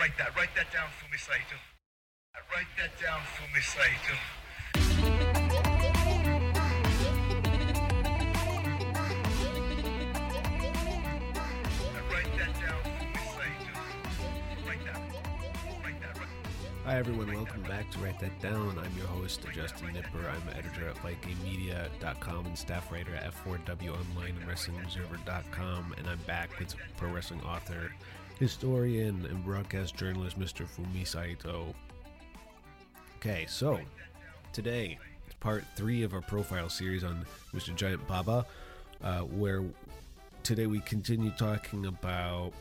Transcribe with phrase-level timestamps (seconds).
[0.00, 1.60] Write that, write that down for me, Saito.
[2.50, 4.16] Write that down for me, Saito.
[12.08, 13.74] Write that down for me, Saito.
[14.66, 15.00] Write that,
[15.84, 16.16] write that,
[16.86, 17.34] Hi, everyone.
[17.34, 18.78] Welcome back to Write That Down.
[18.78, 20.24] I'm your host, Justin Knipper.
[20.26, 25.94] I'm editor at FightGameMedia.com and staff writer at F4W Online and WrestlingObserver.com.
[25.98, 27.92] And I'm back with a pro wrestling author,
[28.40, 30.66] historian, and broadcast journalist, Mr.
[30.66, 31.74] Fumi Saito.
[33.18, 33.78] Okay, so
[34.54, 37.74] today is part three of our profile series on Mr.
[37.76, 38.46] Giant Baba,
[39.04, 39.62] uh, where
[40.42, 42.52] today we continue talking about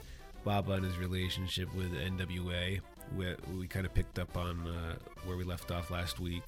[0.44, 2.82] Baba and his relationship with NWA.
[3.18, 6.44] We, we kind of picked up on uh, where we left off last week,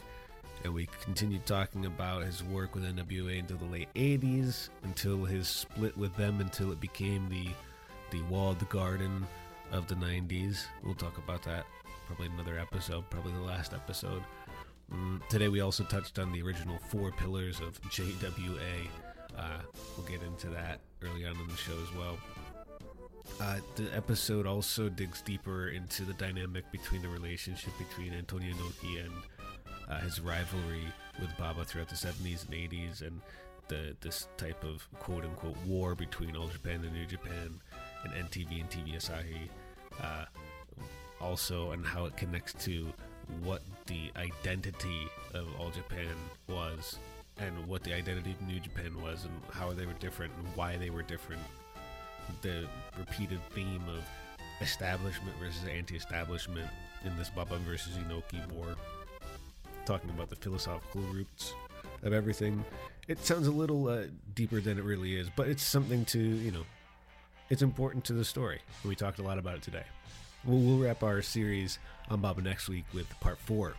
[0.66, 5.48] and we continued talking about his work with NWA until the late 80s, until his
[5.48, 7.48] split with them, until it became the
[8.12, 9.26] the walled garden
[9.72, 10.66] of the 90s.
[10.84, 11.66] We'll talk about that
[12.06, 14.22] probably another episode, probably the last episode.
[14.94, 18.88] Mm, today we also touched on the original four pillars of JWA.
[19.38, 19.60] Uh,
[19.96, 22.18] we'll get into that early on in the show as well.
[23.40, 29.06] Uh, the episode also digs deeper into the dynamic between the relationship between Antonio Inoki
[29.06, 29.14] and
[29.90, 30.84] uh, his rivalry
[31.20, 33.22] with Baba throughout the 70s and 80s, and
[33.70, 37.62] the this type of quote unquote war between All Japan and New Japan,
[38.04, 39.50] and NTV and TV Asahi.
[40.02, 40.26] Uh,
[41.20, 42.88] also, and how it connects to
[43.44, 46.16] what the identity of All Japan
[46.48, 46.98] was,
[47.38, 50.78] and what the identity of New Japan was, and how they were different, and why
[50.78, 51.42] they were different
[52.42, 52.68] the
[52.98, 54.04] repeated theme of
[54.62, 56.70] establishment versus anti-establishment
[57.04, 58.76] in this Baba versus Inoki war.
[59.86, 61.54] Talking about the philosophical roots
[62.04, 62.64] of everything.
[63.08, 64.04] It sounds a little uh,
[64.36, 66.64] deeper than it really is, but it's something to you know.
[67.52, 68.62] It's important to the story.
[68.86, 69.84] We talked a lot about it today.
[70.46, 71.80] We'll, we'll wrap our series
[72.10, 73.74] on Baba next week with part four.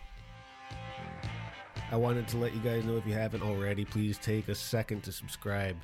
[1.91, 5.05] I wanted to let you guys know if you haven't already, please take a second
[5.05, 5.77] to subscribe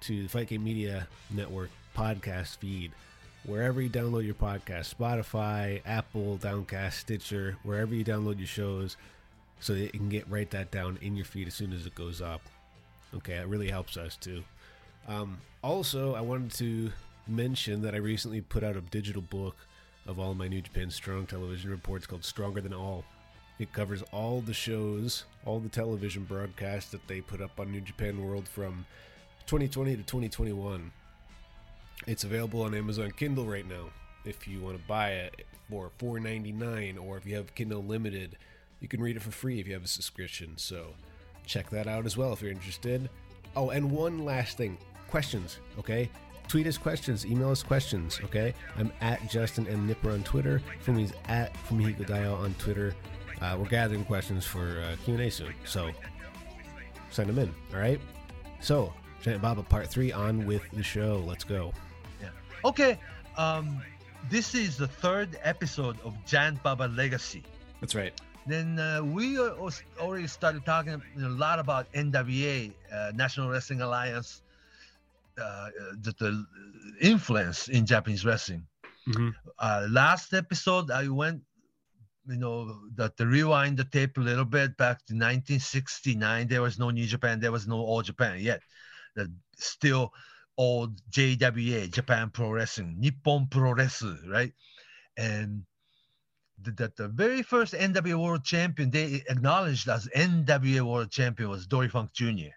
[0.00, 2.92] to the Fight Game Media Network podcast feed.
[3.46, 8.98] Wherever you download your podcast, Spotify, Apple, Downcast, Stitcher, wherever you download your shows,
[9.60, 11.94] so that you can get write that down in your feed as soon as it
[11.94, 12.42] goes up.
[13.14, 14.44] Okay, it really helps us too.
[15.08, 16.92] Um, also, I wanted to
[17.26, 19.56] mention that I recently put out a digital book
[20.06, 23.04] of all my New Japan Strong television reports called Stronger Than All.
[23.58, 27.80] It covers all the shows, all the television broadcasts that they put up on New
[27.80, 28.84] Japan World from
[29.46, 30.90] 2020 to 2021.
[32.06, 33.90] It's available on Amazon Kindle right now.
[34.24, 38.36] If you want to buy it for $4.99 or if you have Kindle Limited,
[38.80, 40.54] you can read it for free if you have a subscription.
[40.56, 40.94] So
[41.46, 43.08] check that out as well if you're interested.
[43.56, 44.76] Oh, and one last thing
[45.08, 46.10] questions, okay?
[46.48, 48.54] Tweet us questions, email us questions, okay?
[48.78, 49.88] I'm at Justin M.
[49.88, 50.60] Knipper on Twitter.
[50.84, 52.94] Fumi's at Fumihiko Dayo on Twitter.
[53.40, 55.90] Uh, we're gathering questions for uh, Q&A soon, so
[57.10, 58.00] send them in, all right?
[58.60, 58.92] So,
[59.22, 61.22] Giant Baba Part 3 on with the show.
[61.26, 61.72] Let's go.
[62.20, 62.28] Yeah.
[62.64, 62.98] Okay.
[63.36, 63.82] Um,
[64.30, 67.42] this is the third episode of Giant Baba Legacy.
[67.80, 68.12] That's right.
[68.46, 74.42] Then uh, we already started talking a lot about NWA, uh, National Wrestling Alliance,
[75.40, 75.70] uh,
[76.00, 76.46] the, the
[77.00, 78.66] influence in Japanese wrestling.
[79.08, 79.32] Mhm.
[79.58, 81.42] Uh, last episode, I went,
[82.26, 86.48] you know, that to rewind the tape a little bit back to 1969.
[86.48, 88.60] There was no New Japan, there was no All Japan yet.
[89.14, 90.12] The still
[90.56, 94.52] old JWA, Japan Pro Wrestling, Nippon Pro Wrestling, right?
[95.16, 95.64] And
[96.62, 101.66] the, the, the very first NWA World Champion they acknowledged as NWA World Champion was
[101.66, 102.52] Dory Funk junior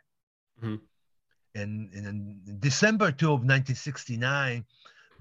[0.64, 0.80] Mhm.
[1.58, 4.64] And, and in December 2 of 1969,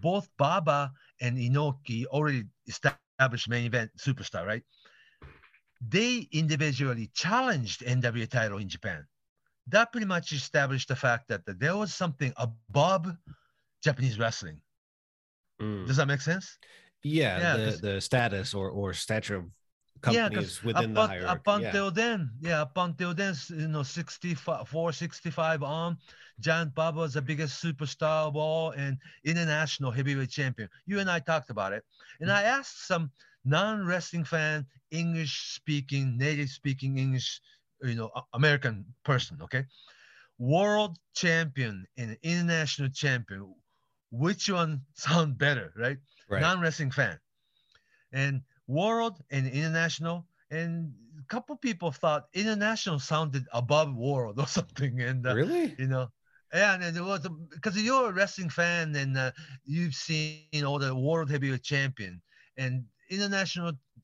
[0.01, 4.63] both Baba and Inoki already established main event superstar, right?
[5.81, 9.07] They individually challenged NWA title in Japan.
[9.69, 13.07] That pretty much established the fact that, that there was something above
[13.83, 14.61] Japanese wrestling.
[15.61, 15.87] Mm.
[15.87, 16.59] Does that make sense?
[17.03, 19.45] Yeah, Yeah, the, the status or, or stature of
[20.01, 21.27] companies because within up, the hierarchy.
[21.27, 21.67] up yeah.
[21.67, 25.97] until then, yeah, up until then, you know, 64, 65 on,
[26.41, 30.69] Giant Baba was the biggest superstar of all and international heavyweight champion.
[30.87, 31.85] You and I talked about it.
[32.21, 32.59] And I mm.
[32.59, 33.11] asked some
[33.45, 37.41] non wrestling fan, English speaking, native speaking English,
[37.83, 39.65] you know, American person, okay?
[40.39, 43.55] World champion and international champion,
[44.11, 45.99] which one sound better, right?
[46.29, 46.43] Right.
[46.43, 47.21] non-wrestling fan
[48.13, 55.01] and world and international and a couple people thought international sounded above world or something
[55.01, 55.75] and uh, really?
[55.79, 56.09] you know
[56.53, 59.31] yeah and it was because you're a wrestling fan and uh,
[59.65, 61.95] you've seen all the world heavyweight champion
[62.33, 63.55] and international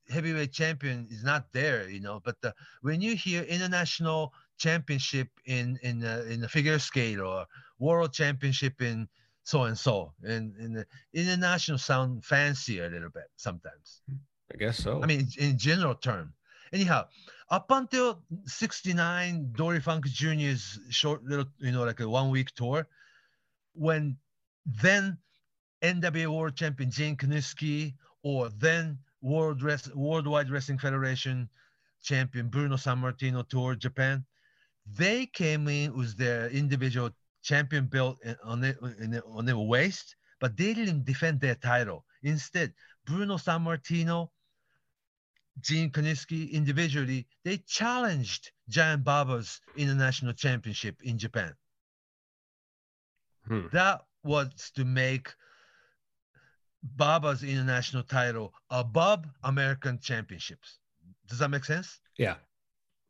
[0.08, 2.50] heavyweight champion is not there you know but uh,
[2.82, 7.46] when you hear international championship in in uh, in the figure scale or
[7.78, 9.08] world championship in
[9.44, 14.02] so and so and and the international sound fancier a little bit sometimes
[14.52, 15.02] I guess so.
[15.02, 16.34] I mean, in- general term.
[16.72, 17.06] Anyhow,
[17.50, 22.87] up until 69, Dory Funk Jr.'s short little, you know, like a one week tour,
[23.75, 24.16] when
[24.64, 25.19] then
[25.82, 31.48] NWA World Champion Gene Kiniski or then World Rest, Worldwide Wrestling Federation
[32.02, 34.25] champion Bruno Sammartino toured Japan,
[34.87, 37.10] they came in with their individual
[37.43, 38.78] champion belt on their-
[39.26, 42.05] on their waist, but they didn't defend their title.
[42.22, 42.72] Instead,
[43.05, 44.31] Bruno Sammartino
[45.60, 51.54] Gene Kiniski individually, they challenged Giant Baba's international championship in Japan.
[53.46, 53.66] Hmm.
[53.72, 55.28] That was to make
[56.82, 60.78] Baba's international title above American championships.
[61.28, 62.00] Does that make sense?
[62.19, 62.37] Yeah.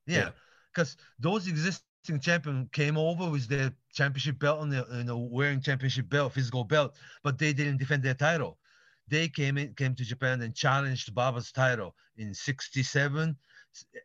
[0.06, 0.16] Yeah.
[0.18, 0.30] Yeah,
[0.72, 5.60] because those existing champion came over with their championship belt and the, you know wearing
[5.60, 8.58] championship belt, physical belt, but they didn't defend their title.
[9.08, 13.36] They came in, came to Japan and challenged Baba's title in '67,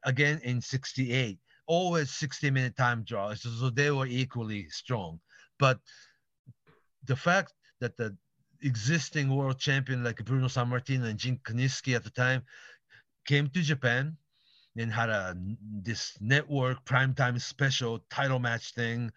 [0.03, 1.39] again in '68.
[1.67, 5.19] Always 60 minute time draws, so, they were equally strong.
[5.59, 5.79] But
[7.03, 8.15] the fact that the
[8.63, 12.43] existing world champion like Bruno Sammartino and Gene Kiniski at the time
[13.25, 14.17] came to Japan
[14.77, 15.35] and had a
[15.83, 19.11] this network primetime special title match thing.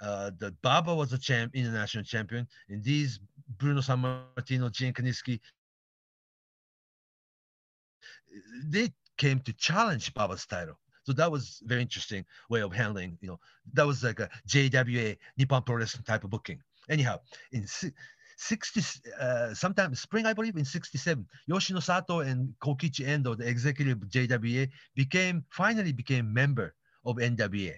[0.00, 3.20] Uh, the Baba was a champ, international champion, and these
[3.58, 5.40] Bruno Sammartino, Gene Kiniski,
[8.66, 10.78] they came to challenge Baba's title.
[11.04, 13.18] So that was very interesting way of handling.
[13.20, 13.40] You know,
[13.74, 16.60] that was like a JWA Nippon Pro Wrestling type of booking.
[16.88, 17.18] Anyhow,
[17.50, 17.92] in si-
[18.36, 18.80] 60,
[19.20, 25.44] uh, sometime spring, I believe, in 67, Yoshinosato and Kokichi Endo, the executive JWA, became
[25.50, 27.74] finally became member of NWA.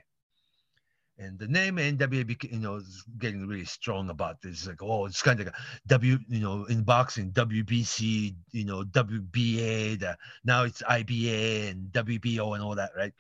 [1.17, 4.59] And the name NWA, you know, is getting really strong about this.
[4.59, 8.65] It's like, oh, it's kind of like a W, you know, in boxing, WBC, you
[8.65, 10.01] know, WBA.
[10.01, 13.13] The, now it's IBA and WBO and all that, right?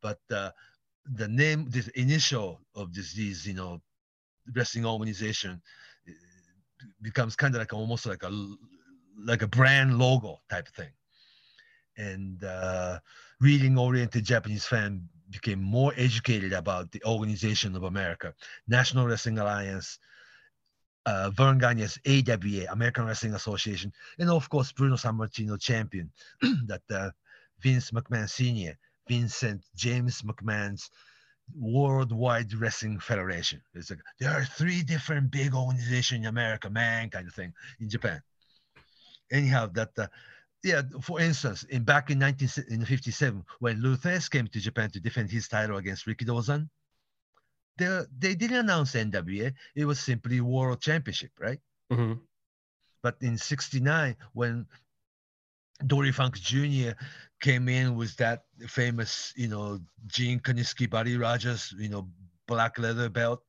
[0.00, 0.50] But uh,
[1.12, 3.82] the name, this initial of this, these, you know,
[4.54, 5.60] wrestling organization
[7.02, 8.54] becomes kind of like almost like a
[9.22, 10.92] like a brand logo type of thing.
[11.96, 13.00] And uh,
[13.40, 18.34] reading oriented Japanese fan became more educated about the organization of America,
[18.68, 19.98] National Wrestling Alliance,
[21.06, 26.10] uh, Verne Gagne's AWA, American Wrestling Association, and of course Bruno Sammartino champion,
[26.66, 27.10] that uh,
[27.60, 28.76] Vince McMahon Sr.,
[29.08, 30.90] Vincent James McMahon's
[31.58, 33.60] Worldwide Wrestling Federation.
[33.74, 37.88] It's like there are three different big organizations in America, man, kind of thing in
[37.88, 38.22] Japan.
[39.32, 40.06] Anyhow, that uh,
[40.62, 45.30] yeah, for instance, in back in 1957, when Lou Thesz came to Japan to defend
[45.30, 46.68] his title against Rikidozan,
[47.78, 49.54] they, they didn't announce NWA.
[49.74, 51.58] It was simply World Championship, right?
[51.90, 52.14] hmm
[53.02, 54.66] But in 69, when
[55.86, 56.92] Dory Funk Jr.
[57.40, 62.08] came in with that famous, you know, Gene Kiniski, Buddy Rogers, you know,
[62.46, 63.42] black leather belt,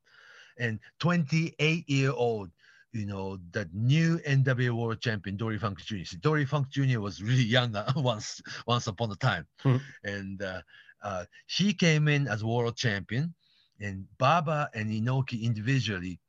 [0.58, 2.52] and 28 year old
[2.94, 6.04] you know, the new NWA World Champion Dory Funk Jr.
[6.04, 7.00] See, Dory Funk Jr.
[7.00, 9.82] was really young uh, once once upon a time, Mhm.
[10.04, 10.62] and uh,
[11.04, 13.34] uh, he came in as world champion,
[13.80, 16.20] and Baba and Inoki individually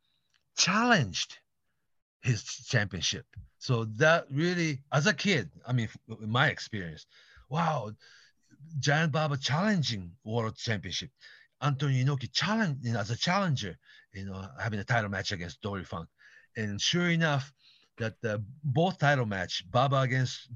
[0.56, 1.38] challenged
[2.20, 3.26] his championship.
[3.58, 5.88] So that really, as a kid, I mean,
[6.20, 7.06] in my experience,
[7.48, 7.92] wow,
[8.78, 11.10] Giant Baba challenging world championship.
[11.62, 13.76] Antonio Inoki challenge you know, as a challenger,
[14.12, 16.08] you know, having a title match against Dory Funk.
[16.56, 17.52] And sure enough,
[17.98, 20.50] that uh, both title match, Baba against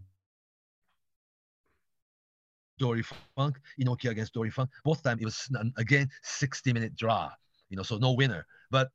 [2.78, 3.02] Dory
[3.36, 7.30] Funk, Inoki against Dory Funk, both time it was again 60 minute draw,
[7.68, 8.46] you know, so no winner.
[8.70, 8.90] But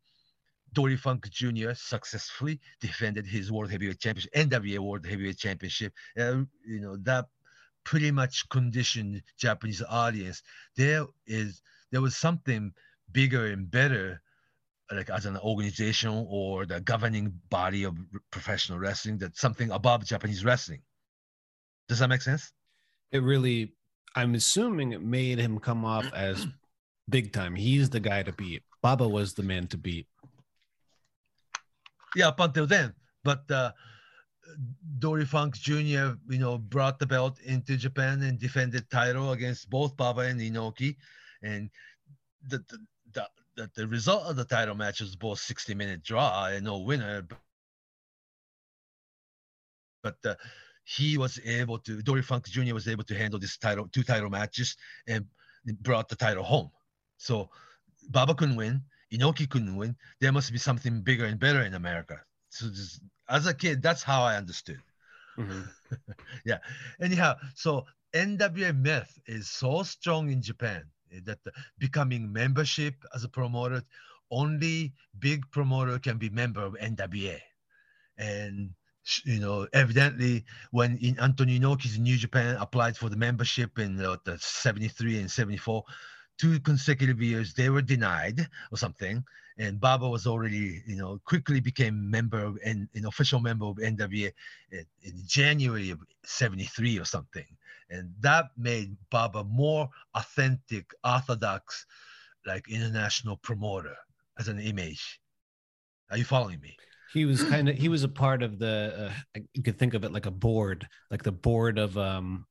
[0.74, 1.74] Dory Funk Jr.
[1.74, 5.94] successfully defended his World Heavyweight Championship, NWA World Heavyweight Championship.
[6.18, 7.26] Uh, you know, that
[7.84, 10.44] pretty much conditioned Japanese audience.
[10.78, 12.72] There is there was something
[13.12, 14.22] bigger and better,
[14.92, 17.96] like as an organization or the governing body of
[18.32, 20.82] professional wrestling, that something above Japanese wrestling.
[21.88, 22.52] Does that make sense?
[23.12, 23.74] It really,
[24.16, 26.48] I'm assuming it made him come off as
[27.10, 27.56] big time.
[27.56, 28.64] He's the guy to beat.
[28.82, 30.08] Baba was the man to beat.
[32.16, 32.94] yeah, up until then.
[33.24, 33.72] But uh,
[35.00, 39.96] Dory Funk Jr., you know, brought the belt into Japan and defended title against both
[39.96, 40.96] Baba and Inoki,
[41.44, 41.70] and
[42.48, 42.80] the the
[43.14, 43.28] the,
[43.62, 47.22] the, the result of the title match was both 60 minute draw and no winner.
[47.22, 47.40] But,
[50.04, 50.36] but uh,
[50.84, 52.74] he was able to Dory Funk Jr.
[52.74, 54.76] was able to handle this title two title matches
[55.08, 55.26] and
[55.82, 56.72] brought the title home.
[57.18, 57.50] So
[58.10, 58.82] Baba couldn't win.
[59.14, 59.96] Inoki couldn't win.
[60.20, 62.20] There must be something bigger and better in America.
[62.50, 64.82] So just, as a kid, that's how I understood.
[65.38, 65.68] Mhm.
[66.46, 66.60] Yeah.
[67.02, 70.86] Anyhow, so NWA myth is so strong in Japan
[71.26, 71.40] that
[71.78, 73.84] becoming membership as a promoter,
[74.30, 77.40] only big promoter can be member of NWA.
[78.18, 78.72] And
[79.26, 84.18] you know, evidently, when in Antonio Inoki's New Japan applied for the membership in uh,
[84.26, 85.84] the 73 and 74,
[86.38, 89.24] two consecutive years they were denied or something
[89.58, 93.78] and baba was already you know quickly became member of and an official member of
[93.78, 94.32] nwa
[94.72, 97.46] in, in january of 73 or something
[97.92, 101.86] and that made baba more authentic orthodox
[102.46, 103.96] like international promoter
[104.40, 105.20] as an image
[106.10, 106.76] are you following me
[107.14, 110.04] He was kind of he was a part of the uh, you could think of
[110.04, 112.46] it like a board, like the board of um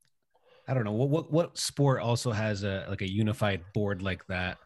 [0.69, 4.25] I don't know what what what sport also has a like a unified board like
[4.29, 4.59] that.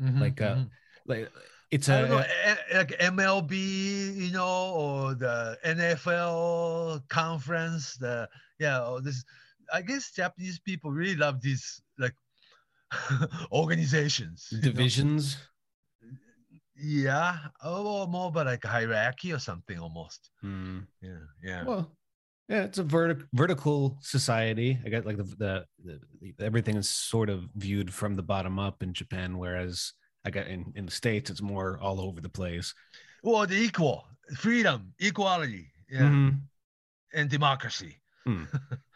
[0.00, 0.70] Mhm, Like, uh, mhm.
[1.06, 1.30] Like
[1.70, 3.54] it's don't know, a eh, like MLB,
[4.14, 7.96] you know, or the NFL conference.
[7.96, 8.28] The
[8.58, 9.24] yeah, or this.
[9.74, 12.14] I guess Japanese people really love these like
[13.52, 14.48] organizations.
[14.50, 14.62] you know?
[14.70, 15.36] divisions.
[16.76, 20.30] Yeah, or more about like hierarchy or something almost.
[20.40, 20.80] Hmm.
[21.00, 21.64] Yeah, yeah.
[21.64, 21.92] Well,
[22.48, 24.78] yeah, it's a vertic- vertical society.
[24.84, 28.82] I got like the, the, the, everything is sort of viewed from the bottom up
[28.82, 29.92] in Japan, whereas
[30.24, 32.74] I got in in the states, it's more all over the place.
[33.22, 34.04] Well, the equal
[34.36, 36.40] freedom, equality, yeah, Mhm.
[37.14, 38.00] and democracy.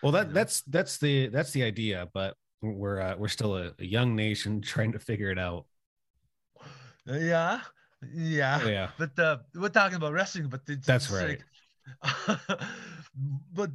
[0.03, 3.85] Well, that that's that's the that's the idea, but we're uh, we're still a, a
[3.85, 5.67] young nation trying to figure it out.
[7.09, 7.61] Uh, yeah,
[8.15, 8.61] yeah.
[8.63, 11.39] Oh, yeah, But uh, we're talking about wrestling, but it's, That's right.
[11.39, 12.39] like-
[13.55, 13.71] but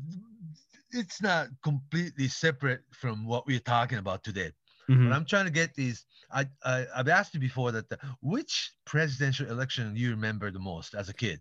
[0.91, 4.51] it's not completely separate from what we're talking about today.
[4.89, 5.07] Mhm.
[5.07, 8.72] What I'm trying to get is, I, I I've asked you before that the, which
[8.86, 11.39] presidential election you remember the most as a kid?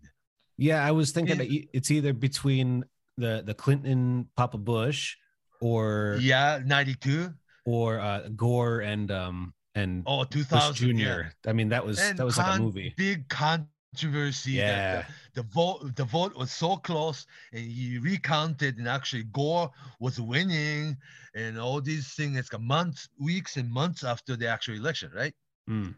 [0.59, 0.85] yeah.
[0.87, 2.85] I was thinking that it's either between
[3.19, 5.17] the the Clinton Papa Bush
[5.61, 7.33] or Yeah, '92
[7.65, 10.93] or uh, Gore and um and Bush 2000 Jr.
[10.93, 11.23] yeah.
[11.47, 12.95] I mean, that was And that was like a movie.
[12.97, 14.53] Big controversy.
[14.53, 15.05] Yeah.
[15.35, 20.21] the, the vote the vote was so close, and he recounted, and actually Gore was
[20.21, 20.97] winning,
[21.35, 22.37] and all these things.
[22.39, 25.35] It's a months, weeks, and months after the actual election, right?
[25.69, 25.95] Mm.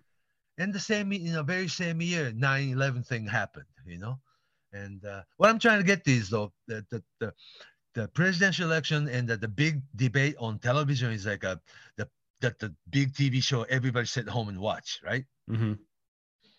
[0.58, 3.66] And the same, in the very same year, 9/11 thing happened.
[3.86, 4.20] You know,
[4.74, 7.32] and uh, what I'm trying to get to is though that the, the
[7.94, 11.60] the presidential election and the, the big debate on television is like a
[11.96, 12.08] the
[12.40, 15.24] that the big TV show everybody sit home and watch, right?
[15.48, 15.74] hmm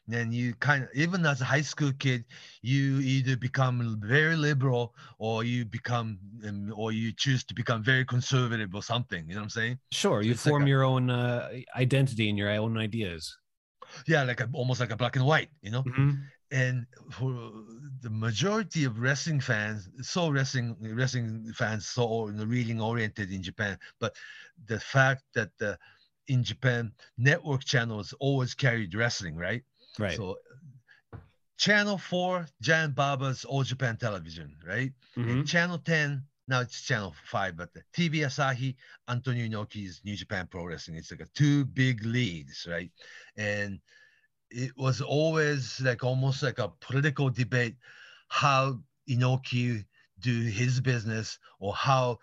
[0.07, 2.23] then you kind of even as a high school kid
[2.61, 8.05] you either become very liberal or you become um, or you choose to become very
[8.05, 10.83] conservative or something you know what i'm saying Sure, you it's like form a- your
[10.83, 13.35] own uh, identity and your own ideas.
[14.05, 16.21] yeah like a, almost like a black and white you know Mhm.
[16.61, 17.31] And for
[18.05, 22.05] the majority of wrestling fans so wrestling wrestling fans so
[22.55, 24.11] reading oriented in japan but
[24.71, 25.77] the fact that the
[26.27, 29.63] in japan network channels always carried wrestling right
[29.97, 30.17] Right.
[30.17, 30.37] So
[31.57, 34.91] Channel 4, Giant Baba's All Japan Television, right?
[35.15, 35.29] Mhm.
[35.31, 38.75] And Channel 10, now it's Channel 5, but the TV Asahi,
[39.07, 40.97] Antonio Inoki's New Japan Pro Wrestling.
[40.97, 42.91] It's like a two big leagues, right?
[43.37, 43.79] And
[44.55, 47.75] it was always like almost like a political debate
[48.29, 49.85] how Inoki
[50.21, 52.19] do his business or how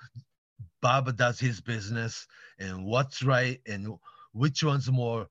[0.80, 2.26] Baba does his business
[2.58, 3.86] and what's right and
[4.32, 5.28] which one's more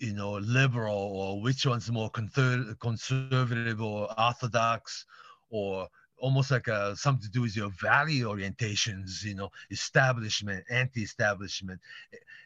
[0.00, 5.06] you know liberal or which one's more conser- conservative or orthodox
[5.48, 11.80] or almost like a, something to do with your value orientations you know establishment anti-establishment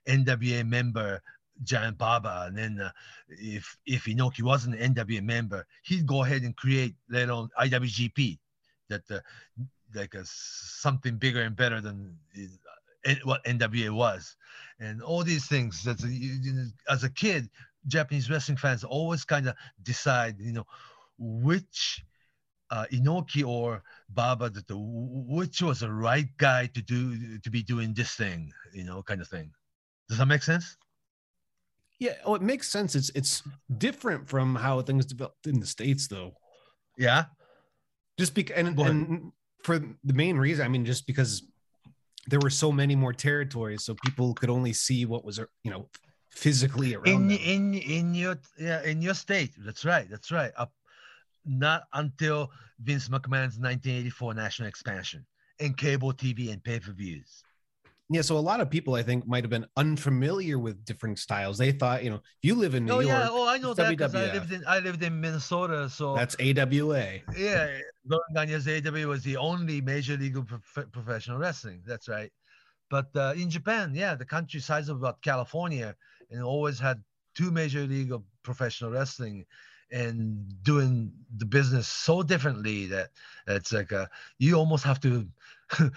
[0.07, 1.23] nwa member
[1.63, 2.91] giant baba and then uh,
[3.29, 8.39] if if inoki wasn't an nwa member he'd go ahead and create on iwgp
[8.89, 9.19] that uh,
[9.95, 12.17] like a, something bigger and better than
[13.07, 14.37] uh, what nwa was.
[14.81, 15.99] And all these things that
[16.91, 17.49] as a kid
[17.87, 20.67] japanese wrestling fans always kind of decide you know
[21.19, 22.05] which
[22.71, 27.63] uh, inoki or baba that the which was the right guy to do to be
[27.63, 29.53] doing this thing you know kind of thing.
[30.09, 30.77] Does that make sense
[31.99, 32.95] Yeah, oh, it makes sense.
[32.95, 33.43] It's it's
[33.79, 36.35] different from how things developed in the states, though.
[36.99, 37.25] yeah
[38.19, 41.43] Just because, and, and for the main reason, I mean, just because
[42.27, 45.89] there were so many more territories, so people could only see what was, you know,
[46.37, 47.39] physically around in them.
[47.43, 50.71] in in your yeah in your state that's right that's right up
[51.47, 52.51] not until
[52.81, 55.25] vince mcmahon's 1984 national expansion
[55.61, 57.43] and cable tv and pay-per-views
[58.09, 61.59] yeah, so a lot of people, I think, might have been unfamiliar with different styles.
[61.59, 63.75] They thought, you know, if you live in New oh York, yeah oh i know
[63.75, 67.21] that because i lived in i lived in minnesota so that's AWA.
[67.37, 72.31] yeah Lauren Gagne's aw was the only major league of prof- professional wrestling that's right
[72.91, 75.95] but uh, in japan yeah the country size of about california
[76.31, 77.03] and always had
[77.35, 79.45] two major league of professional wrestling
[79.93, 83.11] and doing the business so differently that
[83.47, 85.25] it's like a, you almost have to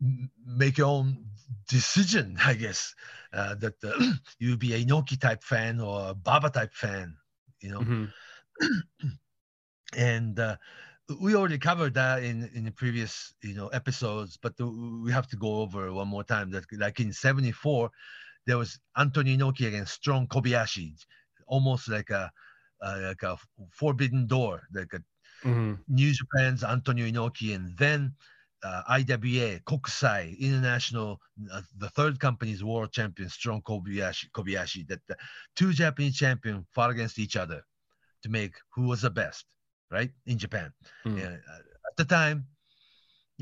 [0.00, 1.26] make your own
[1.68, 2.94] decision i guess
[3.32, 7.16] uh, that uh, you be a inoki type fan or a baba type fan
[7.60, 8.12] you know Mhm.
[9.96, 10.56] and uh,
[11.20, 15.36] we already covered that in in the previous you know episodes but we have to
[15.36, 17.90] go over one more time that like in 74
[18.46, 20.94] there was Antonio Inoki against Strong Kobayashi
[21.46, 22.30] almost like a
[22.82, 23.36] uh, like a
[23.70, 25.02] forbidden door like a
[25.44, 25.84] Mhm.
[25.88, 28.14] New Japan's Antonio Inoki, and then
[28.62, 31.20] uh, IWA, Kokusai, International,
[31.52, 35.16] uh, the third company's world champion, Strong Kobayashi, Kobayashi, that the
[35.56, 37.62] two Japanese champions fought against each other
[38.22, 39.46] to make who was the best,
[39.90, 40.72] right, in Japan.
[41.06, 42.46] Uh, at the time,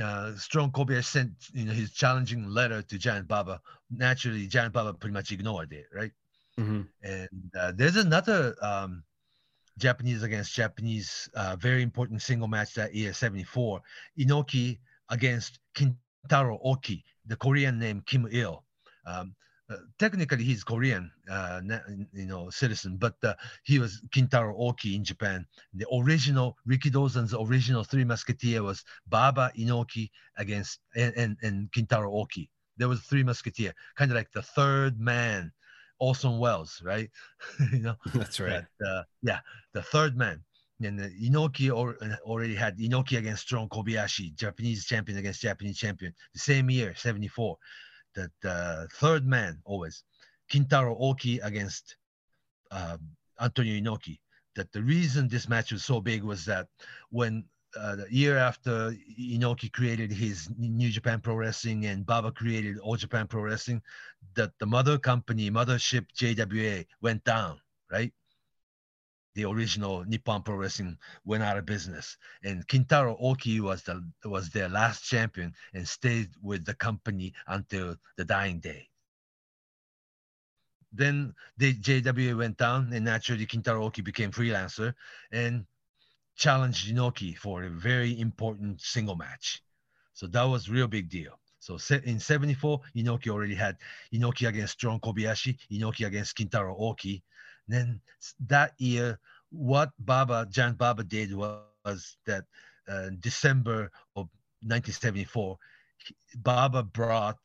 [0.03, 3.61] uh, Strong Kobayashi sent you know his challenging letter to Giant Baba.
[3.91, 6.13] Naturally, Giant Baba pretty much ignored it, right?
[6.59, 6.89] Mhm.
[7.03, 9.05] And uh, there's another um,
[9.79, 13.81] Japanese against Japanese, uh, very important single match that year, 74.
[14.19, 14.79] Inoki
[15.11, 18.65] against Kintaro Oki, the Korean name Kim Il.
[19.07, 19.35] Um,
[19.69, 21.61] uh, technically, he's Korean, uh,
[22.13, 25.45] you know, citizen, but uh, he was Kintaro Oki in Japan.
[25.75, 32.49] The original Rikidozan's original Three Musketeer was Baba Inoki against and and, and Kintaro Oki.
[32.77, 35.51] There was Three Musketeer, kind of like the third man,
[35.99, 37.11] Orson Welles, right?
[37.73, 38.65] you know, That's right.
[38.79, 39.41] that, uh, yeah,
[39.73, 40.45] the third man.
[40.83, 46.39] And Inoki uh, already had Inoki against Strong Kobayashi, Japanese champion against Japanese champion, the
[46.39, 47.57] same year, 74.
[48.15, 50.03] That uh, third man always,
[50.51, 51.97] Kintaro Oki against
[52.71, 52.99] uh,
[53.41, 54.19] Antonio Inoki.
[54.55, 56.69] That the reason this match was so big was that
[57.11, 57.45] when
[57.79, 62.97] uh, the year after Inoki created his New Japan Pro Wrestling and Baba created All
[62.97, 63.83] Japan Pro Wrestling,
[64.35, 67.61] that the mother company, mothership JWA went down,
[67.91, 68.13] right?
[69.37, 70.97] The original Nippon Pro Wrestling
[71.27, 76.31] went out of business, and Kintaro Oki was the was their last champion and stayed
[76.41, 78.89] with the company until the dying day.
[80.91, 84.95] Then the JWA went down, and naturally Kintaro Oki became freelancer
[85.31, 85.67] and
[86.35, 89.63] challenged Inoki for a very important single match.
[90.15, 91.39] So that was real big deal.
[91.59, 93.77] So in 74, Inoki already had
[94.15, 97.23] Inoki against Strong Kobayashi, Inoki against Kintaro Oki.
[97.69, 98.01] Then
[98.47, 99.19] that year,
[99.51, 102.45] what Baba, Giant Baba did was, was that
[102.89, 104.29] uh, December of
[104.63, 105.59] 1974,
[105.99, 107.39] he- Baba brought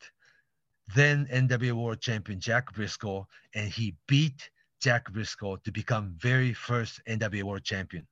[0.94, 7.00] then NWA World Champion Jack Briscoe, and he beat Jack Briscoe to become very first
[7.08, 8.06] NWA World Champion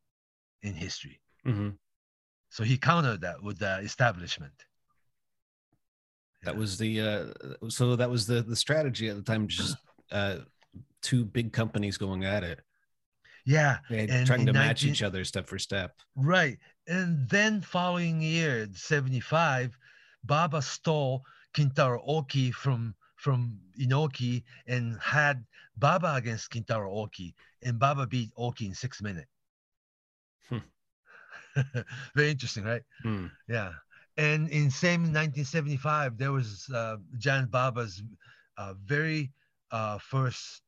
[0.62, 1.20] in history.
[1.44, 1.76] Mhm.
[2.48, 4.54] So he countered that with the establishment.
[6.42, 9.46] That was the uh, so that was the the strategy at the time.
[9.46, 9.76] Just
[10.10, 10.38] uh,
[11.02, 12.60] two big companies going at it.
[13.46, 15.96] Yeah, and trying in to match 19 each other step for step.
[16.14, 16.58] Right.
[16.86, 19.76] And then following year, 75,
[20.24, 21.22] Baba stole
[21.54, 25.44] Kintaro Oki from from Inoki and had
[25.76, 27.34] Baba against Kintaro Oki.
[27.62, 29.28] And Baba beat Oki in six minutes.
[30.48, 30.58] Hmm.
[32.14, 32.82] Very interesting, right?
[33.02, 33.26] Hmm.
[33.48, 33.72] Yeah.
[34.16, 38.02] And in same 1975, there was uh, Giant Baba's
[38.56, 39.32] uh, very
[39.70, 40.62] uh, first,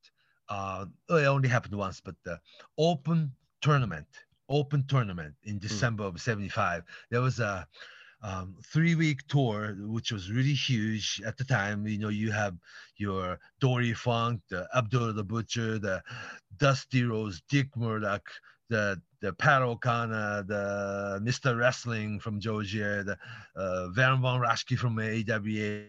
[0.49, 2.39] uh, oh, it only happened once, but the
[2.77, 4.07] open tournament,
[4.49, 6.83] open tournament in December of 75.
[7.09, 7.67] There was a
[8.23, 11.85] um, three week tour, which was really huge at the time.
[11.85, 12.55] You know, you have
[12.95, 16.01] your Dory Funk, the Abdullah the Butcher, the
[16.57, 18.27] Dusty Rhodes, Dick Murdoch,
[18.69, 21.57] the the Pat O'Connor, the Mr.
[21.57, 23.17] Wrestling from Georgia, the
[23.61, 25.85] uh, Baron Von Raschke from AWA,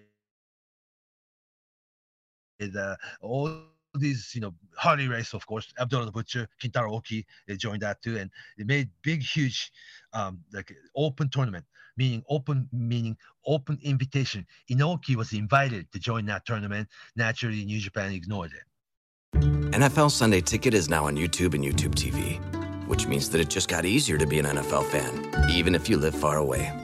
[2.67, 3.51] the all
[3.95, 8.03] these, you know, Harley Race, of course, Abdullah the Butcher, Kintaro Oki, they joined that
[8.03, 9.71] too, and it made big, huge,
[10.13, 11.65] um, like open tournament,
[11.97, 14.47] meaning open, meaning open invitation.
[14.71, 16.89] Inoki was invited to join that tournament.
[17.17, 19.41] Naturally, New Japan ignored it.
[19.73, 22.39] NFL Sunday Ticket is now on YouTube and YouTube TV,
[22.87, 25.97] which means that it just got easier to be an NFL fan, even if you
[25.97, 26.84] live far away.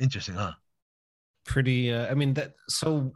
[0.00, 0.52] Interesting, huh?
[1.44, 1.92] Pretty.
[1.92, 2.54] Uh, I mean that.
[2.68, 3.12] So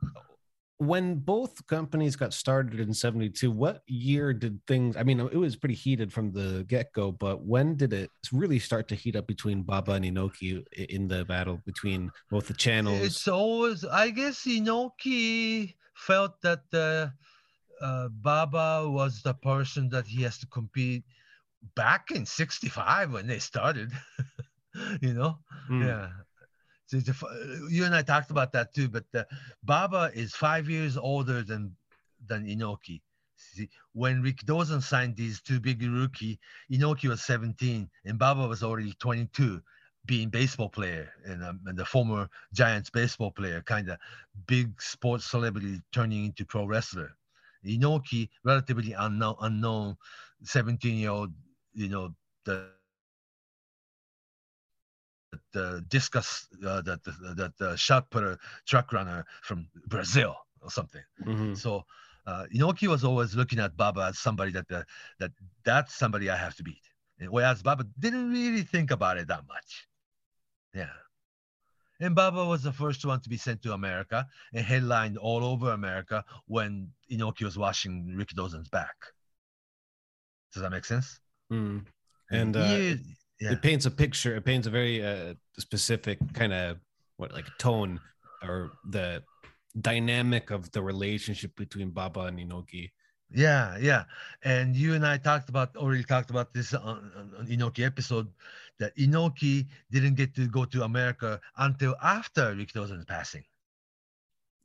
[0.79, 5.55] when both companies got started in 72 what year did things i mean it was
[5.55, 9.61] pretty heated from the get-go but when did it really start to heat up between
[9.62, 15.75] baba and inoki in the battle between both the channels It's always, I guess, Inoki
[15.95, 17.09] felt that uh,
[17.85, 21.05] uh, Baba was the person that he has to compete
[21.75, 23.93] back in 65 when they started,
[25.01, 25.38] you know?
[25.71, 25.87] Mm.
[25.87, 26.09] Yeah.
[26.94, 27.22] F-
[27.68, 29.24] you and I talked about that too, but uh,
[29.62, 31.76] Baba is five years older than
[32.26, 33.00] than Inoki.
[33.37, 36.38] See, when Rikidozan signed these two big rookie,
[36.70, 39.62] Inoki was 17 and Baba was already 22
[40.07, 43.98] being baseball player and, um, and the former Giants baseball player, kind of
[44.46, 47.16] big sports celebrity turning into pro wrestler.
[47.64, 49.96] Inoki, relatively unknown, unknown
[50.42, 51.33] 17 year old,
[51.74, 52.68] you know, the
[55.53, 61.03] the discus, uh, that the, that the shot putter truck runner from Brazil or something.
[61.25, 61.57] Mhm.
[61.57, 61.85] So
[62.27, 64.85] uh, Inoki was always looking at Baba as somebody that the,
[65.19, 65.33] that
[65.65, 66.83] that's somebody I have to beat.
[67.19, 69.87] And whereas Baba didn't really think about it that much.
[70.75, 70.93] Yeah.
[72.01, 75.73] And Baba was the first one to be sent to America and headlined all over
[75.73, 78.95] America when Inoki was washing Rikidozan's back.
[80.53, 81.19] Does that make sense?
[81.53, 81.85] Mm.
[82.31, 83.01] and uh, Year- it,
[83.40, 83.53] yeah.
[83.53, 86.79] it paints a picture it paints a very uh, specific kind of
[87.16, 88.00] what like tone
[88.42, 89.22] or the
[89.81, 92.90] dynamic of the relationship between baba and inoki
[93.33, 94.05] Yeah, yeah.
[94.42, 98.26] And you and I talked about already talked about this on, on, on Inoki episode
[98.79, 103.44] that Inoki didn't get to go to America until after Rikidozan's passing.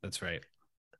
[0.01, 0.43] that's right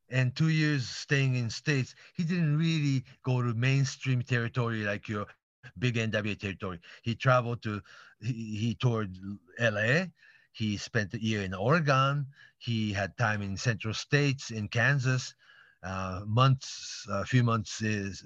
[0.08, 5.26] And two years staying in States, he didn't really go to mainstream territory like your
[5.78, 6.80] big NWA territory.
[7.02, 7.80] He traveled to
[8.20, 9.16] he, he toured
[9.58, 10.06] LA.
[10.52, 12.26] He spent a year in Oregon.
[12.58, 15.34] He had time in Central States in Kansas
[15.86, 18.24] uh, months, a few months is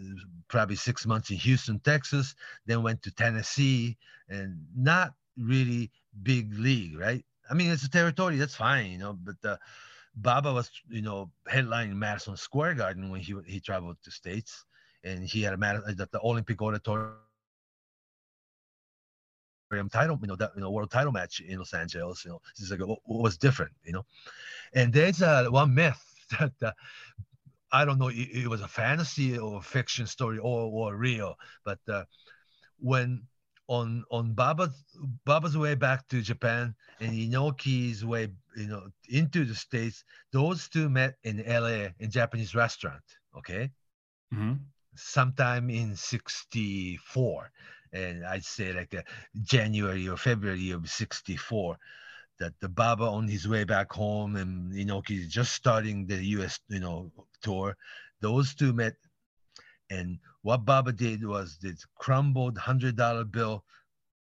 [0.49, 2.35] probably six months in Houston, Texas,
[2.67, 3.99] then went to Tennessee,
[4.29, 5.91] and not really
[6.23, 7.25] big league, right?
[7.51, 9.57] I mean, it's a territory, that's fine, you know, but uh,
[10.15, 14.65] Baba was, you know, headlining Madison Square Garden when he he traveled to states,
[15.05, 17.17] and he had a the Olympic Auditorium
[19.71, 22.15] title, you know, that you know world title match in Los Angeles.
[22.15, 24.05] You know, this is like what what was different, you know.
[24.75, 26.03] And there's uh, one myth
[26.39, 26.73] that uh,
[27.73, 31.37] I don't know it, it was a fantasy or a fiction story or or real,
[31.65, 32.05] but uh,
[32.79, 33.23] when
[33.69, 34.85] on on Baba's
[35.25, 40.05] Baba's way back to Japan and Inoki's way, you know, into the states.
[40.33, 41.95] Those two met in L.A.
[41.99, 43.03] in Japanese restaurant.
[43.37, 43.71] Okay,
[44.35, 44.53] Mm-hmm.
[44.97, 47.51] sometime in '64,
[47.93, 49.03] and I'd say like uh,
[49.43, 51.77] January or February of '64.
[52.39, 56.59] That the Baba on his way back home and Inoki just starting the U.S.
[56.69, 57.77] you know tour.
[58.21, 58.95] Those two met,
[59.91, 63.65] and what Baba did was this crumbled hundred dollar bill,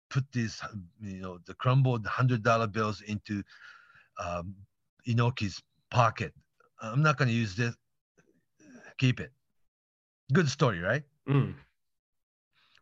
[0.10, 0.62] put this
[1.00, 3.44] you know the crumbled hundred dollar bills into
[4.24, 4.56] um,
[5.08, 6.34] Inoki's pocket.
[6.82, 7.76] I'm not going to use this.
[8.98, 9.32] Keep it.
[10.34, 11.04] Good story, right?
[11.30, 11.54] Mm.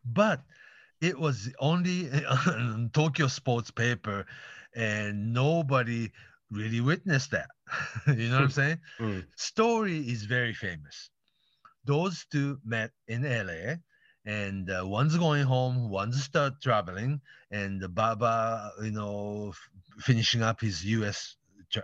[0.04, 0.40] But
[1.00, 2.10] it was only
[2.46, 4.26] on Tokyo Sports paper,
[4.74, 6.10] and nobody
[6.50, 7.48] really witnessed that.
[8.06, 8.78] you know what I'm saying?
[9.00, 9.24] Mm.
[9.36, 11.10] Story is very famous.
[11.84, 13.76] Those two met in LA,
[14.24, 20.42] and uh, one's going home, one's start traveling, and the Baba, you know, f- finishing
[20.42, 21.36] up his U.S.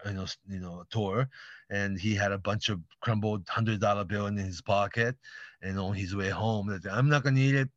[0.07, 1.29] you know, you know, tour,
[1.71, 5.17] and he had a bunch of crumbled hundred dollar bill in his pocket,
[5.61, 7.69] and on his way home, I'm not gonna eat it.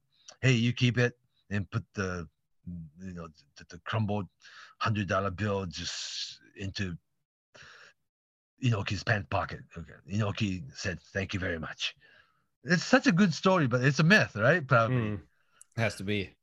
[0.41, 1.13] Hey, you keep it
[1.49, 2.27] and put the,
[3.01, 3.27] you know,
[3.57, 4.27] the, the crumbled
[4.79, 6.97] hundred dollar bill just into
[8.63, 9.59] Inoki's pant pocket.
[9.77, 9.93] Okay.
[10.11, 11.95] Inoki said, "Thank you very much."
[12.63, 14.65] It's such a good story, but it's a myth, right?
[14.65, 14.95] Probably.
[14.95, 15.21] Mm.
[15.77, 16.35] Has to be.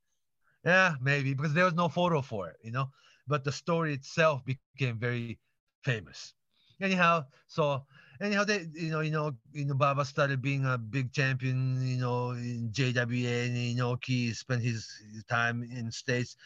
[0.65, 2.91] Yeah, maybe because there was no photo for it, you know.
[3.27, 5.38] But the story itself became very
[5.83, 6.35] famous.
[6.81, 7.85] Anyhow, so
[8.22, 11.98] anyhow, they you know you know you know Baba started being a big champion, you
[11.98, 14.88] know, in JWA, and Inoki spent his,
[15.28, 16.37] time in states.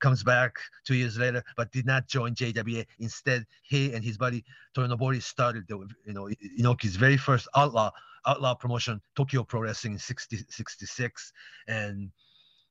[0.00, 2.84] Comes back two years later, but did not join JWA.
[2.98, 4.44] Instead, he and his buddy
[4.76, 6.28] Toyonobori started the you know
[6.60, 7.90] Inoki's very first outlaw
[8.26, 11.32] outlaw promotion, Tokyo Pro Wrestling in 60, 66
[11.68, 12.10] and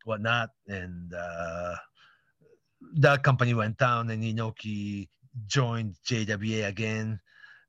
[0.06, 0.50] whatnot.
[0.68, 1.76] And uh,
[2.96, 5.10] that company went down, and Inoki
[5.48, 7.20] joined JWA again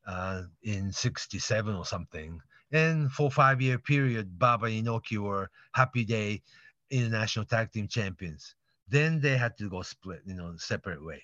[0.06, 2.40] uh, in 67 or something.
[2.72, 6.42] And for five year period, Baba and Inoki were Happy Day
[6.90, 8.54] International Tag Team Champions.
[8.88, 11.22] Then they had to go split, you know, separate way.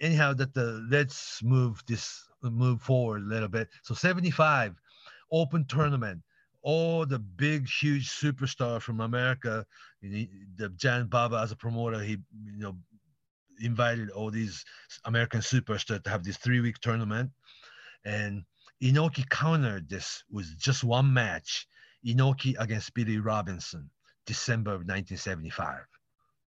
[0.00, 3.68] Anyhow, that the let's move this move forward a little bit.
[3.82, 4.74] So 75
[5.32, 6.22] open tournament.
[6.62, 9.64] All the big, huge superstar from America,
[10.02, 12.76] you the Giant Baba as a promoter, he you know
[13.60, 14.64] invited all these
[15.04, 17.30] American superstars to have this three-week tournament,
[18.04, 18.44] and
[18.82, 21.66] Inoki countered this with just one match:
[22.04, 23.90] Inoki against Billy Robinson,
[24.26, 25.80] December of 1975.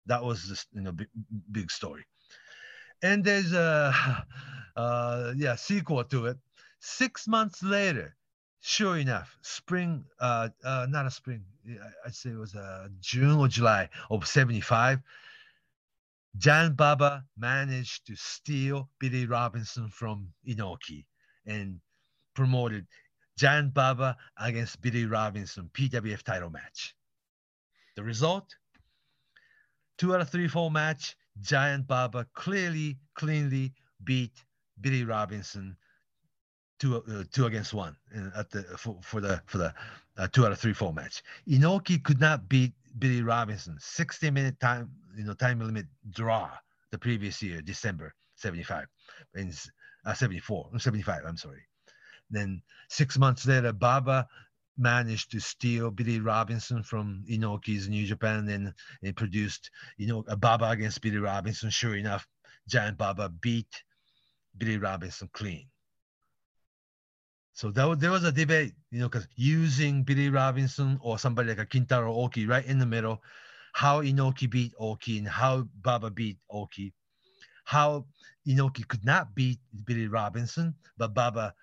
[0.07, 1.07] That was this you know big,
[1.51, 2.05] big story.
[3.01, 4.25] And there's a
[4.75, 6.37] uh, yeah sequel to it.
[6.79, 8.15] Six months later,
[8.63, 11.43] sure enough, spring, uh, uh, not a spring,
[12.05, 14.99] I'd say it was uh, June or July of 75,
[16.37, 21.05] Giant Baba managed to steal Billy Robinson from Inoki
[21.45, 21.79] and
[22.33, 22.87] promoted
[23.37, 26.95] Giant Baba against Billy Robinson PWF title match.
[27.95, 28.55] The result?
[29.97, 31.15] Two out of three, four match.
[31.41, 34.43] Giant Baba clearly, cleanly beat
[34.81, 35.77] Billy Robinson
[36.79, 37.95] two uh, two against one
[38.35, 39.73] at the for, for the for the
[40.17, 41.23] uh, two out of three four match.
[41.47, 43.77] Inoki could not beat Billy Robinson.
[43.79, 46.49] 60 minute time you know time limit draw
[46.91, 48.85] the previous year December 75
[49.35, 49.51] in
[50.05, 51.61] uh, 74 75 I'm sorry.
[52.29, 54.27] Then six months later, Baba
[54.77, 60.35] managed to steal Billy Robinson from Inoki's New Japan and it produced you know a
[60.35, 61.69] Baba against Billy Robinson.
[61.69, 62.27] Sure enough,
[62.67, 63.83] Giant Baba beat
[64.57, 65.67] Billy Robinson clean.
[67.53, 71.49] So that was, there was a debate, you know, because using Billy Robinson or somebody
[71.49, 73.21] like a Kintaro Oki right in the middle,
[73.73, 76.93] how Inoki beat Oki and how Baba beat Oki,
[77.65, 78.05] how
[78.47, 81.53] Inoki could not beat Billy Robinson, but Baba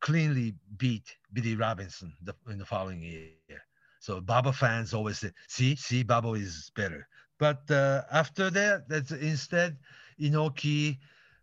[0.00, 3.62] cleanly beat Billy Robinson the, in the following year.
[4.00, 7.06] So Baba fans always say, see, see, Baba is better.
[7.38, 9.76] But uh, after that, that's instead
[10.20, 10.98] Inoki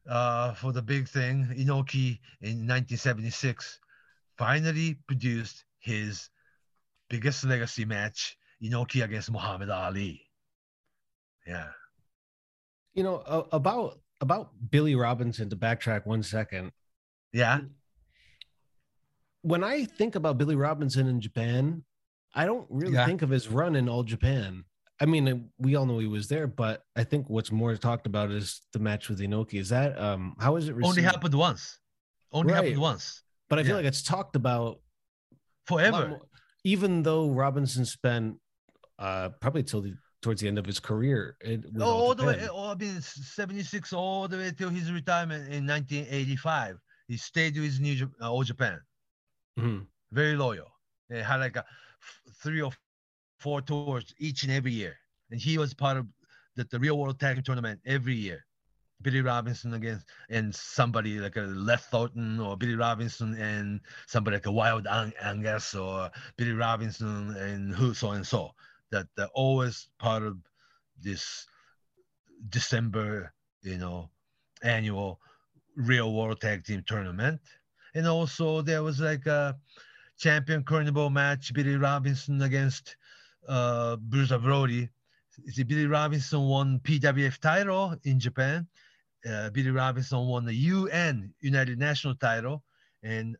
[0.10, 3.80] uh, for the big thing, Inoki in 1976
[4.38, 6.30] finally produced his
[7.10, 10.22] biggest legacy match, Inoki against Muhammad Ali.
[11.46, 11.70] Yeah.
[12.94, 16.72] You know, uh, about about Billy Robinson to backtrack one second.
[17.32, 17.62] Yeah.
[19.44, 21.84] When I think about Billy Robinson in Japan,
[22.34, 23.06] I don't really Yeah.
[23.06, 24.66] think of his run in all Japan.
[25.00, 28.32] I mean, we all know he was there, but I think what's more talked about
[28.32, 29.60] is the match with Inoki.
[29.60, 30.90] Is that um how is it received?
[30.98, 31.80] Only happened once.
[32.32, 32.64] Only Right.
[32.64, 33.22] happened once.
[33.50, 33.76] But I feel Yeah.
[33.78, 34.82] like it's talked about
[35.68, 36.08] Forever.
[36.10, 36.28] more-
[36.64, 38.42] even though Robinson spent
[39.00, 41.38] uh, probably till the towards the end of his career.
[41.46, 45.44] With Oh, all the way, oh, I mean, 76 all the way till his retirement
[45.54, 46.78] in 1985.
[47.08, 48.80] He stayed with New Japan, uh, All Japan.
[49.60, 49.88] Mhm.
[50.12, 50.68] Very loyal.
[51.10, 52.72] They had like a f- three or
[53.40, 54.96] four tours each and every year,
[55.32, 56.08] and he was part of
[56.56, 58.44] the, the Real World Tag Tournament every year.
[59.04, 64.48] Billy Robinson against and somebody like a Les Thornton or Billy Robinson and somebody like
[64.48, 68.56] a Wild Ang- Angus or Billy Robinson and who so and so.
[68.92, 70.38] That they're always part of
[71.02, 71.46] this
[72.50, 74.10] December, you know,
[74.64, 75.20] annual
[75.76, 77.40] Real World Tag Team Tournament.
[77.94, 79.58] And also there was like a
[80.18, 82.96] champion carnival match, Billy Robinson against
[83.48, 84.90] uh, Bruiser Brody.
[85.50, 88.68] See, Billy Robinson won PWF title in Japan.
[89.28, 92.64] Uh, Billy Robinson won the UN United National title,
[93.04, 93.36] and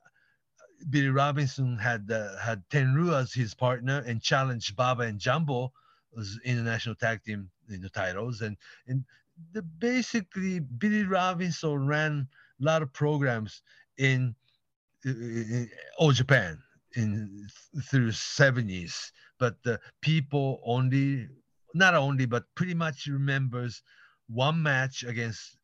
[0.90, 5.74] Billy Robinson had uh, had Tenryu as his partner and challenged Baba and Jumbo
[6.18, 8.42] as international tag team in the titles.
[8.42, 9.04] And and
[9.54, 12.28] the, basically Billy Robinson ran
[12.60, 13.62] a lot of programs
[13.98, 14.36] in,
[15.06, 16.62] in all Japan
[16.96, 17.48] in
[17.90, 21.28] through 70s, but the people only
[21.74, 23.84] not only but pretty much remembers
[24.28, 25.58] one match against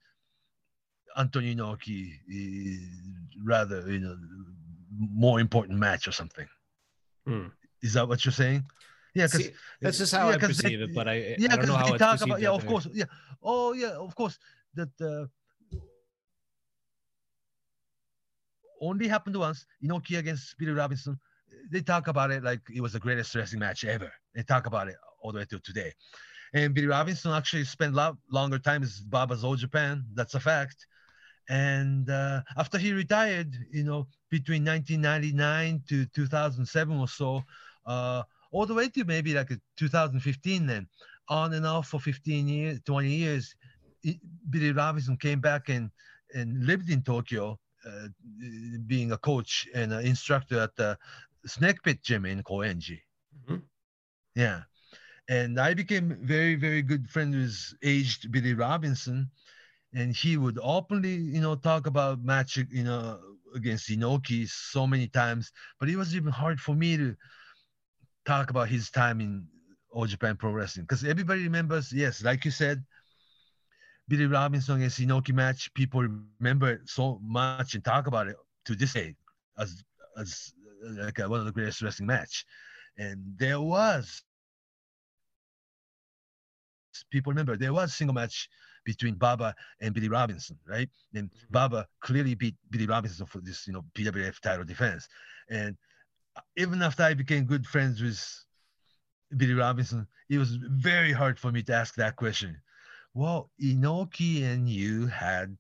[1.17, 2.86] Antonio Inoki, eh,
[3.43, 4.17] rather you know
[4.97, 6.47] more important match or something.
[7.25, 7.47] Hmm.
[7.82, 8.63] Is that what you're saying?
[9.15, 9.51] Yeah, because
[9.82, 11.97] that's just how I 'cause perceive it, but I- I yeah, don't know how they
[11.97, 13.06] talk about yeah, of course, yeah,
[13.43, 14.39] oh yeah, of course
[14.73, 15.25] that uh,
[18.82, 19.65] only happened once.
[19.84, 21.19] Inoki against Billy Robinson.
[21.71, 24.12] They talk about it like it was the greatest wrestling match ever.
[24.36, 25.93] They talk about it all the way till today.
[26.53, 30.03] And Billy Robinson actually spent a lot longer time as Baba's All Japan.
[30.13, 30.86] That's a fact.
[31.49, 37.43] And uh, after he retired, you know, between 1999 to 2007 or so,
[37.86, 40.88] uh, all the way to maybe like 2015, then
[41.29, 43.56] on and off for 15 years, 20 years,
[44.49, 45.89] Billy Robinson came back and
[46.34, 48.08] and lived in Tokyo, uh,
[48.88, 50.97] being a coach and an instructor at the
[51.45, 52.99] Snake Pit Gym in Koenji.
[54.36, 54.62] Yeah.
[55.29, 59.29] And I became very, very good friend with aged Billy Robinson.
[59.93, 63.19] And he would openly, you know, talk about match, you know,
[63.56, 65.51] against Inoki so many times.
[65.79, 67.15] But it was even hard for me to
[68.25, 69.45] talk about his time in
[69.91, 72.84] All Japan Pro Wrestling because everybody remembers, yes, like you said,
[74.08, 75.73] Billy Robinson against Inoki match.
[75.73, 76.01] People
[76.39, 79.15] remember it so much and talk about it to this day
[79.58, 79.84] as
[80.17, 82.45] as like one of the greatest wrestling match.
[82.97, 84.23] And there was
[87.10, 88.49] people remember there was single match
[88.83, 90.89] between Baba and Billy Robinson, right?
[91.13, 91.51] And mm-hmm.
[91.51, 95.07] Baba clearly beat Billy Robinson for this, you know, PWF title defense.
[95.49, 95.75] And
[96.35, 98.21] uh, even after I became good friends with
[99.35, 102.57] Billy Robinson, it was very hard for me to ask that question.
[103.13, 105.55] Well, Inoki and you had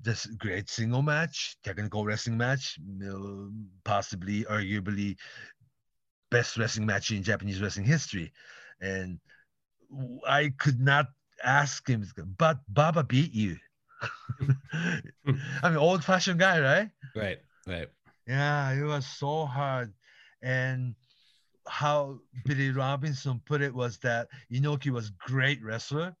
[0.00, 3.50] this great single match, technical wrestling match, mm,
[3.84, 5.16] possibly, arguably,
[6.30, 8.32] best wrestling match in Japanese wrestling history.
[8.80, 9.20] And
[10.26, 11.06] I could not
[11.42, 12.06] ask him,
[12.38, 13.56] but Baba beat you.
[14.72, 16.90] I mean, old fashioned guy, right?
[17.14, 17.88] Right, right.
[18.26, 19.92] Yeah, it was so hard.
[20.42, 20.94] And
[21.68, 26.16] how Billy Robinson put it was that Inoki was great wrestler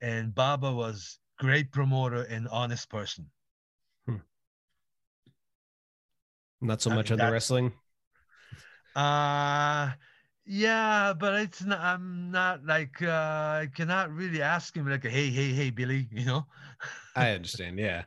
[0.00, 3.30] and Baba was great promoter and honest person.
[6.60, 7.72] Not so I much mean, on the wrestling.
[8.94, 9.92] Uh
[10.46, 15.30] yeah, but it's not I'm not like uh I cannot really ask him like hey,
[15.30, 16.46] hey, hey, Billy, you know?
[17.14, 17.78] I understand.
[17.78, 18.04] Yeah.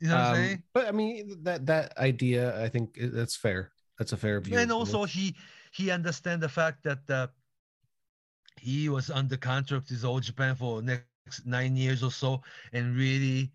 [0.00, 0.62] You know what I'm Um, saying?
[0.74, 3.70] But I mean that that idea, I think that's fair.
[3.98, 4.58] That's a fair view.
[4.58, 5.36] and also he
[5.72, 7.28] he understand the fact that uh,
[8.60, 13.52] he was under contract with All Japan for next nine years or so, and really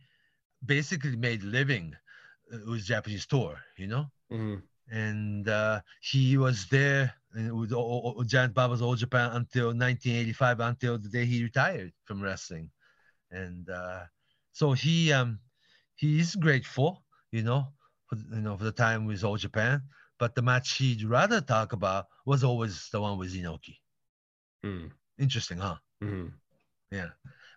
[0.66, 1.96] basically made living
[2.54, 4.06] uh, with Japanese tour, you know.
[4.32, 4.64] Mhm.
[4.90, 10.60] And uh, he was there with O- O- O- Giant Baba's All Japan until 1985,
[10.60, 12.72] until the day he retired from wrestling.
[13.32, 14.06] And uh,
[14.52, 15.40] so he um
[15.96, 17.68] he is grateful, you know,
[18.08, 19.82] for the- you know for the time with All Japan.
[20.20, 23.78] But the match he'd rather talk about was always the one with Inoki.
[24.66, 24.92] Mm.
[25.20, 25.78] Interesting, huh?
[26.02, 26.32] Mhm.
[26.92, 27.10] Yeah.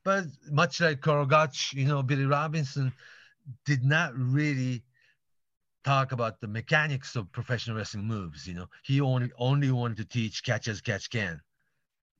[0.04, 2.92] But much like Karl Gotch, you know, Billy Robinson
[3.64, 4.82] did not really
[5.84, 8.46] talk about the mechanics of professional wrestling moves.
[8.46, 11.40] You know, he only only wanted to teach catch as catch can.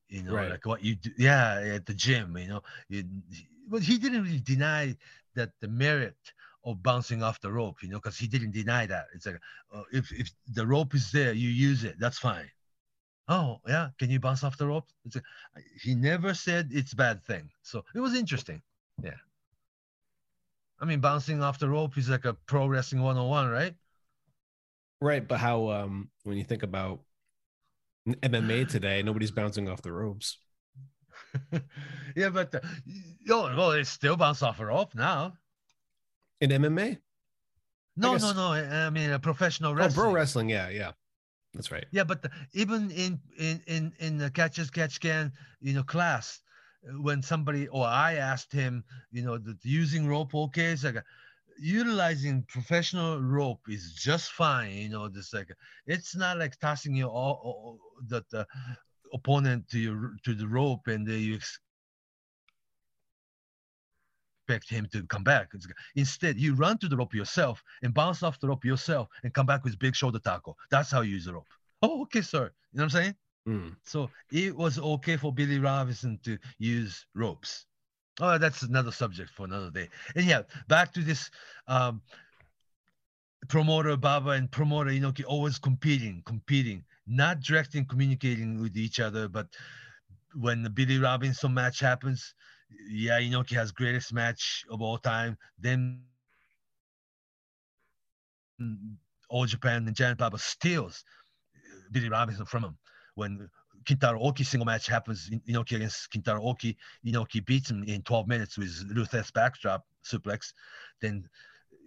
[0.09, 0.49] You know, Right.
[0.49, 2.37] like what you do, yeah, at the gym.
[2.37, 3.03] You know, you,
[3.67, 4.95] but he didn't really deny
[5.35, 6.17] that the merit
[6.65, 7.81] of bouncing off the rope.
[7.81, 9.07] You know, because he didn't deny that.
[9.15, 9.39] It's like
[9.73, 11.97] uh, if if the rope is there, you use it.
[11.99, 12.49] That's fine.
[13.27, 14.87] oh yeah, can you bounce off the rope?
[15.05, 15.21] It's a,
[15.81, 17.49] he never said it's bad thing.
[17.63, 18.61] So it was interesting.
[19.03, 19.17] Yeah.
[20.81, 23.75] I mean, bouncing off the rope is like a pro wrestling 101, right?
[24.99, 27.01] Right, but how um when you think about
[28.07, 30.37] MMA today, nobody's bouncing off the ropes.
[32.15, 32.59] yeah, but uh,
[33.29, 35.33] oh, well, they still bounce off a rope now.
[36.41, 36.97] In MMA?
[37.95, 38.51] No, no, no.
[38.53, 39.99] I mean, a professional wrestling.
[39.99, 40.91] Oh, pro wrestling, yeah, yeah.
[41.53, 41.85] That's right.
[41.91, 45.83] Yeah, but the, even in in in in the catch as catch can, you know,
[45.83, 46.41] class,
[46.99, 51.03] when somebody or I asked him, you know, that using rope okay, it's like
[51.59, 54.73] utilizing professional rope is just fine.
[54.73, 55.49] You know, just like
[55.85, 58.47] it's not like tossing your all, all the, the
[59.13, 61.59] opponent to your to the rope and then you expect
[64.69, 65.49] him to come back.
[65.53, 69.33] It's, instead, you run to the rope yourself and bounce off the rope yourself and
[69.33, 70.57] come back with big shoulder tackle.
[70.69, 71.47] That's how you use the rope.
[71.81, 72.51] Oh, okay, sir.
[72.73, 73.15] You know what I'm saying?
[73.47, 73.75] Mm.
[73.83, 77.65] So it was okay for Billy Robinson to use ropes.
[78.19, 79.89] Oh, that's another subject for another day.
[80.15, 81.31] And yeah, back to this
[81.67, 82.01] um,
[83.47, 89.47] promoter Baba and promoter Inoki always competing, competing, not directly communicating with each other, but
[90.35, 92.35] when the Billy Robinson match happens,
[92.89, 95.37] yeah, Inoki has greatest match of all time.
[95.59, 96.03] Then
[99.29, 101.03] All Japan and Giant Baba steals
[101.91, 102.77] Billy Robinson from him.
[103.15, 103.49] When
[103.85, 108.27] Kintaro Oki single match happens, In- Inoki against Kintaro Oki, Inoki beats him in 12
[108.27, 110.53] minutes with ruthless backdrop suplex.
[111.01, 111.27] Then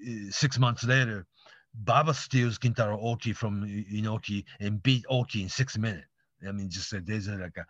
[0.07, 1.27] uh, six months later,
[1.75, 6.07] Baba steals Kintaro Oki from Inoki and beat Oki in six minutes.
[6.47, 7.67] I mean, just uh, there's a, like a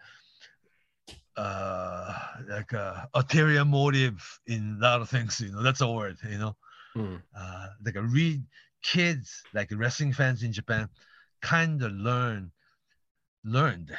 [1.37, 2.15] uh
[2.49, 6.39] like a ulterior motive in a lot of things you know that's a word you
[6.39, 6.57] know
[6.97, 7.21] Mm.
[7.37, 8.45] uh like a read
[8.81, 10.89] kids like wrestling fans in japan
[11.43, 12.53] kind of learn
[13.45, 13.97] learned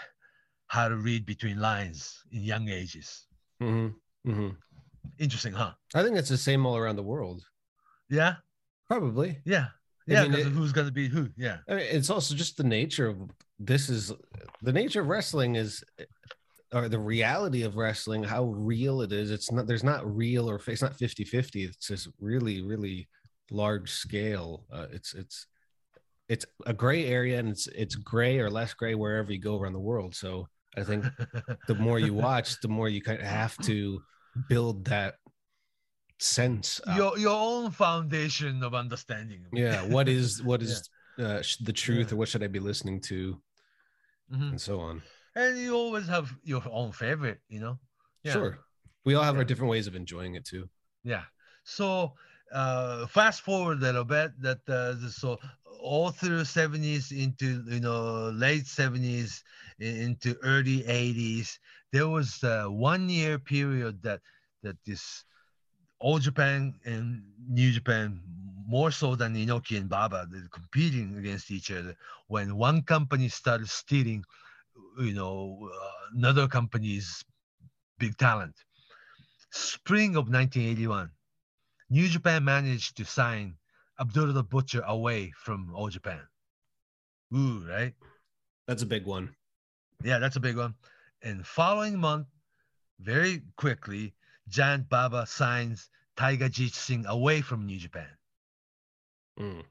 [0.68, 3.28] how to read between lines in young ages.
[3.62, 3.88] Hmm
[4.26, 4.50] hmm
[5.20, 5.72] interesting huh?
[5.94, 7.44] I think it's the same all around the world.
[8.10, 8.36] yeah?
[8.88, 9.40] Probably.
[9.46, 9.68] yeah.
[10.10, 11.30] I yeah mean, because it- who's gonna be who?
[11.38, 11.58] Yeah.
[11.70, 13.18] I mean, it's also just the nature of
[13.60, 14.12] this is
[14.62, 15.84] the nature of wrestling is
[16.74, 19.32] or the reality of wrestling how real it is.
[19.32, 23.08] It's not there's not real or it's not 50 50 it's just really really
[23.52, 24.66] large scale.
[24.74, 25.48] Uh, it's it's
[26.28, 29.74] it's a gray area and it's it's gray or less gray wherever you go around
[29.74, 31.06] the world so i think
[31.68, 34.02] the more you watch the more you kind of have to
[34.50, 35.16] build that
[36.20, 36.96] sense up.
[36.98, 42.12] your your own foundation of understanding yeah what is what is uh, sh- the truth
[42.12, 43.40] or what should i be listening to
[44.32, 44.50] Mhm.
[44.58, 45.04] and so on
[45.36, 47.78] and you always have your own favorite you know
[48.24, 48.34] Yeah.
[48.34, 48.58] sure
[49.04, 50.68] we all have our different ways of enjoying it too
[51.04, 51.26] Yeah.
[51.64, 52.14] So
[52.52, 54.32] uh, fast forward a little bit.
[54.42, 55.38] That uh, so
[55.80, 59.44] all through seventies into you know late seventies
[59.80, 61.60] into early eighties,
[61.92, 64.22] there was uh, one year period that
[64.64, 65.26] that this
[66.02, 68.22] old Japan and New Japan
[68.68, 71.96] more so than Inoki and Baba they're competing against each other.
[72.28, 74.24] When one company started stealing
[75.00, 75.70] you know
[76.16, 77.24] another company's
[77.98, 78.56] big talent.
[79.52, 81.10] Spring of 1981,
[81.90, 83.56] New Japan managed to sign
[84.00, 86.22] Abdullah the Butcher away from All Japan.
[87.36, 87.94] Ooh, right?
[88.68, 89.36] that's a big one
[90.04, 90.76] Yeah, that's a big one.
[91.22, 92.28] And following month,
[93.00, 94.14] very quickly,
[94.48, 98.10] Giant Baba signs Tiger Jeet Singh away from New Japan.
[99.40, 99.64] Mm.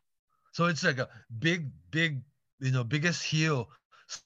[0.53, 1.09] So it's like a
[1.39, 2.23] big, big,
[2.61, 3.69] you know, biggest heel
[4.11, 4.23] s-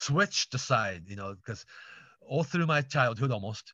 [0.00, 1.64] switched aside, you know, because
[2.20, 3.72] all through my childhood almost,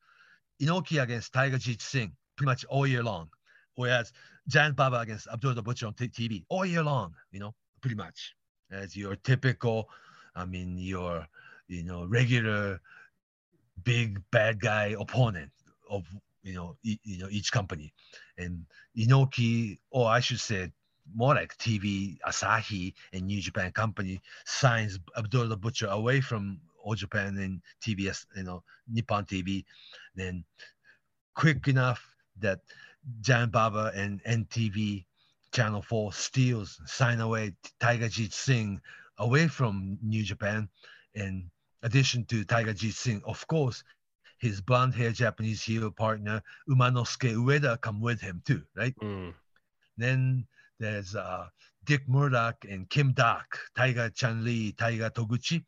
[0.61, 3.29] Inoki against Tiger Jeet Singh pretty much all year long,
[3.77, 4.13] whereas
[4.49, 7.97] Giant Baba against Abdul the Butcher on t- TV all year long, you know, pretty
[7.97, 8.35] much.
[8.71, 9.89] As your typical,
[10.35, 11.27] I mean, your,
[11.69, 12.81] you know, regular
[13.83, 15.51] big bad guy opponent
[15.91, 16.05] of
[16.43, 17.93] you know e- you know each company.
[18.39, 18.65] And
[18.97, 20.73] Inoki or I should say
[21.15, 26.95] more like TV Asahi and New Japan company signs Abdul the Butcher away from All
[26.95, 29.65] Japan and TBS you know Nippon TV
[30.15, 30.45] then
[31.35, 32.61] quick enough that
[33.21, 35.05] Giant Baba and NTV
[35.53, 38.81] Channel 4 steals sign away Tiger Jeet Singh
[39.19, 40.69] away from New Japan
[41.15, 41.51] in
[41.83, 43.85] addition to Tiger Jeet Singh of course
[44.39, 48.95] his blonde hair Japanese heel partner Umanosuke Ueda come with him too, right?
[49.01, 49.33] Mm.
[49.97, 50.47] Then
[50.79, 51.47] there's uh,
[51.85, 55.65] Dick Murdoch and Kim Duk, Tiger Chan Lee, Tiger Toguchi.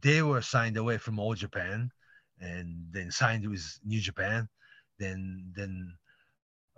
[0.00, 1.90] They were signed away from All Japan
[2.40, 4.48] and then signed with New Japan.
[5.00, 5.94] Then then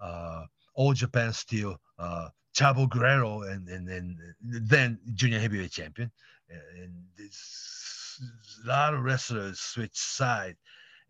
[0.01, 0.45] uh,
[0.75, 6.11] All Japan still uh, Chavo Guerrero and and then then junior heavyweight champion,
[6.49, 8.21] and this
[8.65, 10.57] a lot of wrestlers switched side.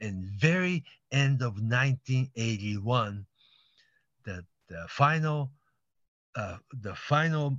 [0.01, 3.27] And very end of 1981,
[4.25, 5.51] the the final
[6.35, 7.59] uh, the final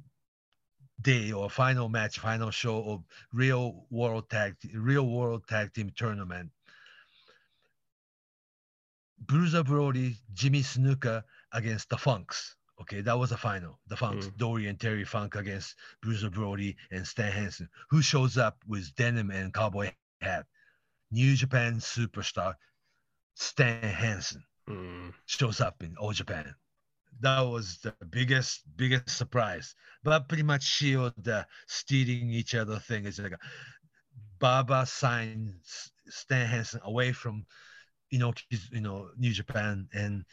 [1.02, 6.50] day or final match, final show of real world tag real world tag team tournament.
[9.26, 12.56] Bruiser Brody, Jimmy Snuka against the Funks.
[12.82, 13.80] Okay, that was the final.
[13.88, 14.38] The Funks, Mm.
[14.38, 17.70] Dory and Terry Funk against Bruiser Brody and Stan Hansen.
[17.90, 20.46] Who shows up with denim and cowboy hat?
[21.12, 22.56] New Japan superstar
[23.36, 25.14] Stan Hansen Mm.
[25.26, 26.56] shows up in All Japan.
[27.20, 29.76] That was the biggest, biggest surprise.
[30.04, 33.40] But pretty much Shield uh, stealing each other thing is like a,
[34.40, 35.54] Baba signed
[36.10, 37.46] Stan Hansen away from
[38.14, 40.24] Inoki's, you know, New Japan, and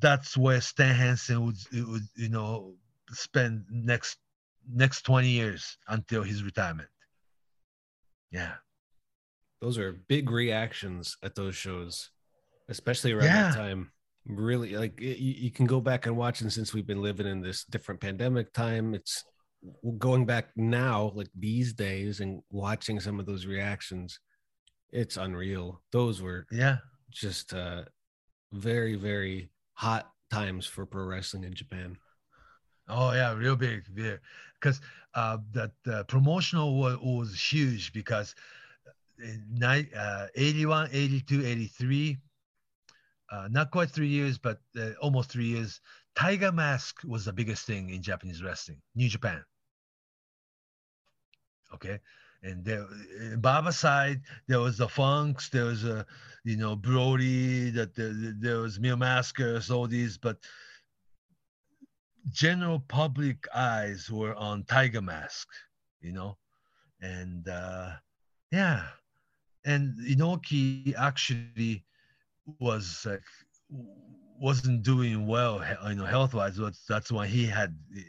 [0.00, 1.56] that's where Stan Hansen would,
[1.88, 2.74] would you know,
[3.10, 4.18] spend next
[4.70, 6.90] next 20 years until his retirement.
[8.30, 8.54] Yeah.
[9.62, 12.10] Those are big reactions at those shows,
[12.68, 13.50] especially around Yeah.
[13.50, 13.90] that time.
[14.26, 17.40] Really, like you, you can go back and watch, and since we've been living in
[17.40, 19.24] this different pandemic time, it's
[19.96, 24.20] going back now, like these days, and watching some of those reactions.
[24.90, 25.82] It's unreal.
[25.92, 26.78] Those were Yeah.
[27.10, 27.82] Just uh,
[28.52, 31.96] very, very hot times for pro wrestling in Japan.
[32.88, 34.18] Oh yeah, real big, big.
[34.60, 34.80] Because
[35.14, 38.34] uh, that the promotional was, was huge because
[39.18, 42.18] in night, uh, 81, 82, 83,
[43.30, 45.80] uh, not quite three years, but uh, almost three years.
[46.16, 49.44] Tiger Mask was the biggest thing in Japanese wrestling, New Japan.
[51.74, 52.00] Okay.
[52.42, 52.86] And there,
[53.38, 56.06] Baba side, there was the Funks, there was a,
[56.44, 60.38] you know, Brody, that there, there was Mil Mascaras, all these, but
[62.30, 65.48] general public eyes were on Tiger Mask,
[66.00, 66.36] you know,
[67.00, 67.90] and uh,
[68.52, 68.84] yeah,
[69.64, 71.84] and Inoki actually
[72.60, 73.22] was like
[74.40, 76.60] wasn't doing well, you know, health wise.
[76.88, 78.00] That's why he had uh,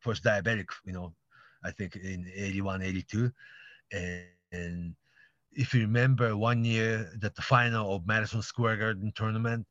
[0.00, 1.14] first diabetic, you know,
[1.66, 3.32] I think in 81, 82,
[3.92, 4.94] and, and
[5.52, 9.66] if you remember one year that the final of Madison Square Garden tournament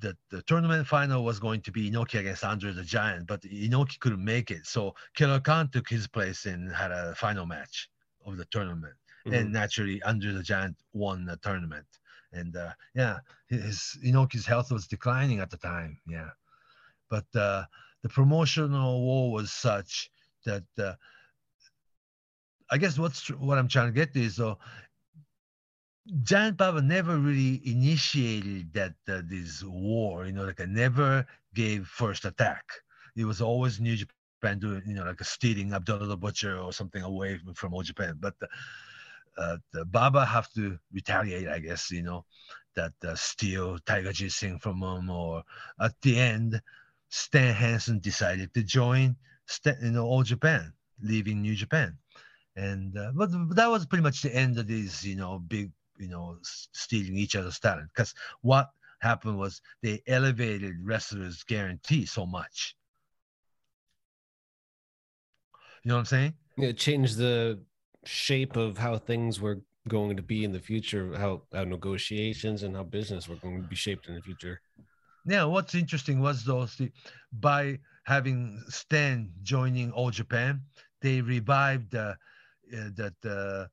[0.00, 3.98] the, the tournament final was going to be Inoki against Andre the Giant, but Inoki
[3.98, 4.66] couldn't make it.
[4.66, 7.88] So Killer Khan took his place and had a final match
[8.24, 8.94] of the tournament.
[9.26, 11.86] And naturally, Andre the Giant won the tournament.
[12.32, 15.98] And uh, yeah, his Inoki's health was declining at the time.
[16.06, 16.30] Yeah.
[17.10, 17.64] But uh,
[18.02, 20.10] the promotional war was such
[20.46, 20.94] that uh,
[22.70, 24.58] I guess what's what I'm trying to get to is so
[26.22, 31.86] Giant Baba never really initiated that uh, this war, you know, like I never gave
[31.86, 32.64] first attack.
[33.16, 37.02] It was always New Japan doing, you know, like stealing Abdullah the Butcher or something
[37.02, 38.18] away from, from All Japan.
[38.20, 38.46] But uh,
[39.40, 42.24] uh, the Baba have to retaliate, I guess, you know,
[42.76, 45.42] that uh, steal Tiger G from him, or
[45.80, 46.60] at the end,
[47.08, 49.16] Stan Hansen decided to join,
[49.64, 50.72] you know, All Japan,
[51.02, 51.96] leaving New Japan.
[52.56, 56.08] And uh, but that was pretty much the end of these you know big you
[56.08, 57.90] know stealing each other's talent.
[57.94, 58.70] Because what
[59.00, 62.76] happened was they elevated wrestlers guarantee so much.
[65.82, 66.34] You know what i'm saying?
[66.58, 67.60] It changed the
[68.04, 72.74] shape of how things were going to be in the future, how, how negotiations and
[72.74, 74.60] how business were going to be shaped in the future.
[75.26, 76.90] yeah what's interesting was those see,
[77.32, 80.62] by having stan joining all japan
[81.02, 82.14] they revived uh,
[82.76, 83.66] uh, that uh,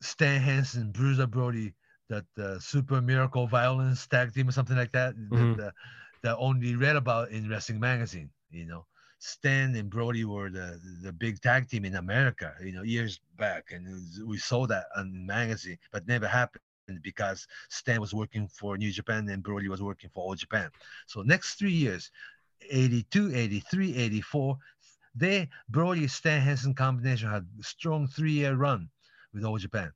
[0.00, 1.74] stan hansen bruiser brody
[2.08, 5.56] that uh, super miracle violence tag team or something like that Mhm.
[5.56, 5.70] that, uh,
[6.22, 8.86] that only read about in wrestling magazine you know
[9.18, 13.70] stan and brody were the the big tag team in america you know years back
[13.72, 13.86] and
[14.26, 19.02] we saw that on magazine but never happened because stan was working for new japan
[19.04, 20.62] and brody was working for all japan
[21.06, 22.10] so next three years
[22.70, 24.56] 82 83 84
[25.14, 28.88] they brody stan hansen combination had a strong three-year run
[29.32, 29.92] with all japan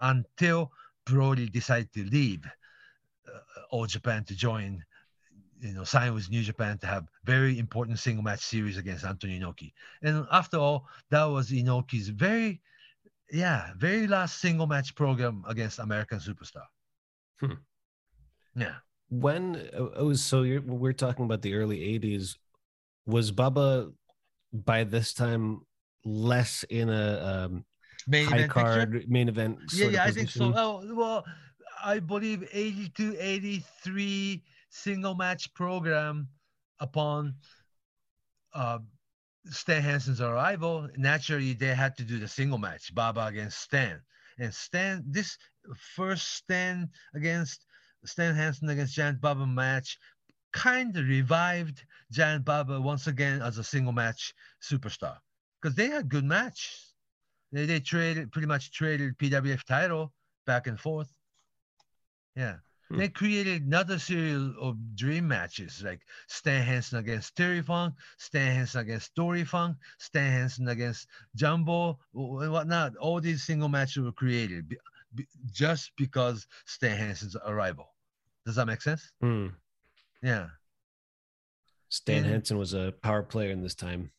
[0.00, 0.70] until
[1.04, 2.44] brody decided to leave
[3.28, 3.38] uh,
[3.70, 4.84] all japan to join
[5.62, 9.38] you know sign with new japan to have very important single match series against antonio
[9.38, 9.72] inoki.
[10.02, 12.60] And after all that was inoki's very
[13.30, 16.66] yeah very last single match program against american superstar.
[17.40, 17.54] Hmm.
[18.56, 18.74] yeah
[19.12, 22.36] When it was so you're, we're talking about the early 80s,
[23.04, 23.90] was baba
[24.52, 25.60] by this time
[26.04, 27.64] less in a um,
[28.08, 28.64] Main high event picture?
[28.64, 29.58] card main event?
[29.74, 30.52] yeah, yeah, I think so.
[30.56, 31.26] Oh, well,
[31.84, 36.28] I believe 82, 83 single match program
[36.80, 37.34] upon
[38.54, 38.78] uh,
[39.50, 44.00] Stan Hansen's arrival, naturally they had to do the single match, Baba against Stan.
[44.38, 45.36] And Stan, this
[45.76, 47.66] first Stan against
[48.04, 49.98] Stan Hansen against Giant Baba match
[50.52, 55.16] kind of revived Giant Baba once again as a single match superstar
[55.60, 56.76] because they had good match.
[57.52, 60.12] They, they traded pretty much traded PWF title
[60.46, 61.08] back and forth.
[62.34, 62.56] Yeah.
[62.88, 62.98] Hmm.
[62.98, 68.80] They created another series of dream matches like Stan Hansen against Terry Funk, Stan Hansen
[68.80, 72.96] against Dory Funk, Stan Hansen against Jumbo, and whatnot.
[72.96, 74.76] All these single matches were created
[75.50, 77.94] just because Stan Hansen's arrival.
[78.46, 79.12] Does that make sense?
[79.20, 79.48] Hmm.
[80.22, 80.48] Yeah.
[81.88, 84.10] Stan And- Hansen was a power player in this time.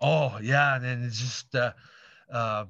[0.00, 1.72] Oh yeah, and then it's just uh,
[2.32, 2.64] uh,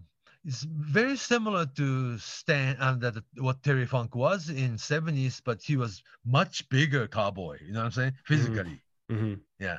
[0.45, 5.77] it's very similar to Stan and that what Terry Funk was in '70s, but he
[5.77, 7.59] was much bigger cowboy.
[7.65, 8.13] You know what I'm saying?
[8.25, 9.79] Physically, hmm yeah,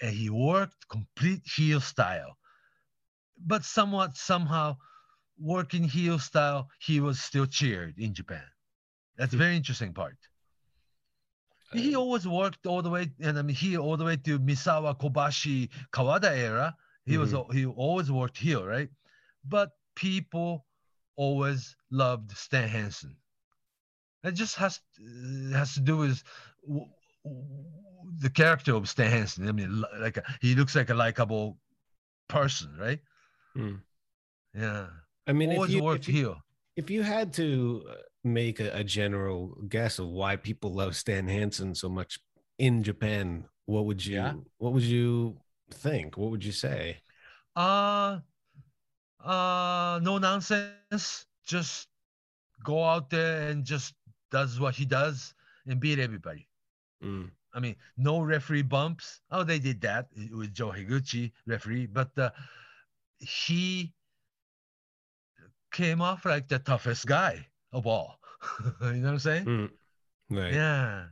[0.00, 2.36] and he worked complete heel style,
[3.44, 4.76] but somewhat somehow
[5.38, 8.44] working heel style, he was still cheered in Japan.
[9.16, 10.16] That's a very interesting part.
[11.72, 14.38] Uh, he always worked all the way, and I mean, he all the way to
[14.38, 16.76] Misawa, Kobashi, Kawada era.
[17.06, 17.56] He was mm-hmm.
[17.56, 18.88] he always worked heel, right?
[19.44, 20.64] But people
[21.16, 23.16] always loved Stan Hansen.
[24.24, 26.22] It just has uh, has to do with
[28.18, 29.48] the character of Stan Hansen.
[29.48, 31.58] I mean, like a, he looks like a likable
[32.28, 33.00] person, right?
[33.54, 33.76] Hmm.
[34.54, 34.86] Yeah,
[35.26, 36.36] I mean, if you, if, you,
[36.76, 37.94] if you had to uh,
[38.24, 42.18] make a, a general guess of why people love Stan Hansen so much
[42.58, 44.34] in Japan, what would you Yeah.
[44.58, 45.36] what would you
[45.70, 46.16] think?
[46.16, 46.98] What would you say?
[47.56, 48.20] Uh,
[49.24, 51.26] uh, no nonsense.
[51.46, 51.88] Just
[52.62, 53.94] go out there and just
[54.30, 55.34] does what he does
[55.66, 56.48] and beat everybody.
[57.02, 57.30] Mm.
[57.54, 59.20] I mean, no referee bumps.
[59.30, 62.30] Oh, they did that with Joe Higuchi, referee, but uh,
[63.18, 63.92] he
[65.74, 68.20] came off like the toughest guy of all.
[68.80, 69.44] you know what I'm saying?
[69.44, 69.70] Mm.
[70.30, 70.54] Right.
[70.54, 71.06] Yeah.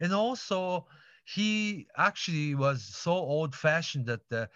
[0.00, 0.86] And also,
[1.24, 4.46] he actually was so old fashioned that uh,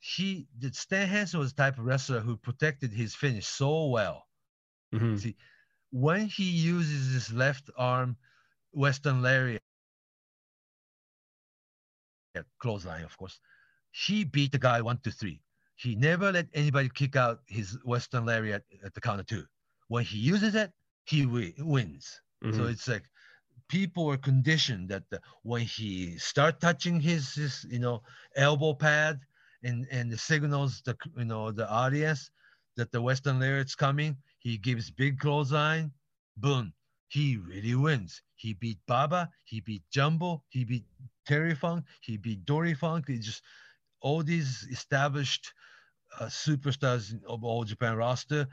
[0.00, 4.26] he, that Stan Hansen was the type of wrestler who protected his finish so well.
[4.94, 5.20] Mhm.
[5.20, 5.36] See,
[5.90, 8.16] when he uses his left arm
[8.72, 9.62] Western lariat,
[12.34, 13.38] yeah, clothesline, of course,
[13.90, 15.42] he beat the guy one, two, three.
[15.82, 19.44] He never let anybody kick out his Western lariat at the count of two.
[19.88, 20.72] When he uses it,
[21.04, 22.20] he wi- wins.
[22.50, 22.66] So Mhm.
[22.66, 23.04] it's like
[23.68, 28.02] people were conditioned that the, when he start touching his, his you know
[28.36, 29.20] elbow pad
[29.62, 32.30] and and the signals the you know the audience
[32.76, 35.92] that the Western lariat's coming, he gives big clothesline,
[36.36, 36.72] boom,
[37.08, 38.22] he really wins.
[38.36, 40.84] He beat Baba, he beat Jumbo, he beat
[41.26, 43.08] Terry Funk, he beat Dory Funk.
[43.08, 43.42] He just
[44.00, 45.52] all these established
[46.20, 48.48] uh, superstars of all Japan roster,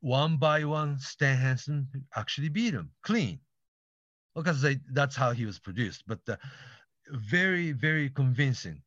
[0.00, 3.40] one by one, Stan Hansen actually beat him clean.
[4.34, 6.36] Because they, that's how he was produced, but uh,
[7.10, 8.82] very, very convincing.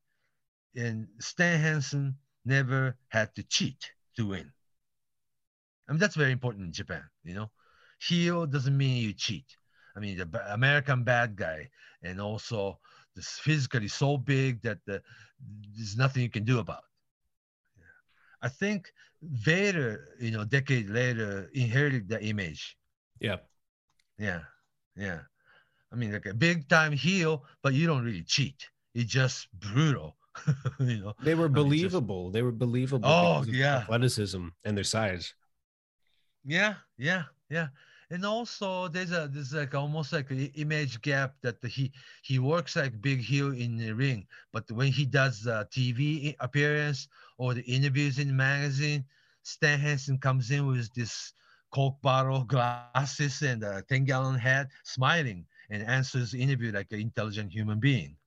[0.76, 2.15] And Stan Hansen
[2.45, 4.51] never had to cheat to win.
[5.88, 7.49] I mean, that's very important in Japan, you know.
[7.99, 9.57] Heel doesn't mean you cheat.
[9.95, 11.67] I mean, the American bad guy,
[12.03, 12.80] and also
[13.15, 15.01] this physically so big that the,
[15.76, 16.84] there's nothing you can do about.
[18.41, 22.77] I think Vader, you know, decade later inherited the image.
[23.19, 23.37] Yeah.
[24.17, 24.41] Yeah,
[24.95, 25.19] yeah.
[25.91, 28.67] I mean, like a big time heel, but you don't really cheat.
[28.93, 30.15] It's just brutal.
[30.79, 31.13] you know.
[31.23, 32.31] They were I mean, just- believable.
[32.31, 33.09] They were believable.
[33.09, 33.77] Oh, yeah.
[33.77, 35.33] athleticism and their size.
[36.45, 37.67] Yeah, yeah, yeah.
[38.12, 41.91] And also, there's a there's like almost like an image gap that he
[42.22, 47.07] he works like big heel in the ring, but when he does the TV appearance
[47.38, 49.05] or the interviews in the magazine,
[49.43, 51.34] Stan Hansen comes in with this
[51.72, 54.39] Coke bottle, glasses, and a ten gallon hat,
[54.84, 58.18] smiling and answers the interview like an intelligent human being.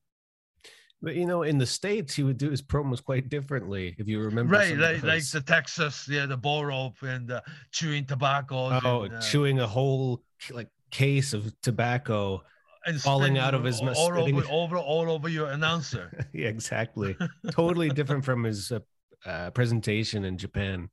[1.03, 3.93] But you know, in the states, he would do his promos quite differently.
[3.99, 7.41] If you remember, Right, like like the Texas, yeah, the bull rope and uh,
[7.71, 8.79] chewing tobacco.
[8.85, 12.41] oh, and, uh, chewing a whole like case of tobacco.
[12.85, 16.25] and falling out of his all, mouth, all over, over all over your announcer.
[16.33, 17.17] yeah, exactly.
[17.51, 18.79] totally different from his uh,
[19.25, 20.89] uh, presentation in Japan.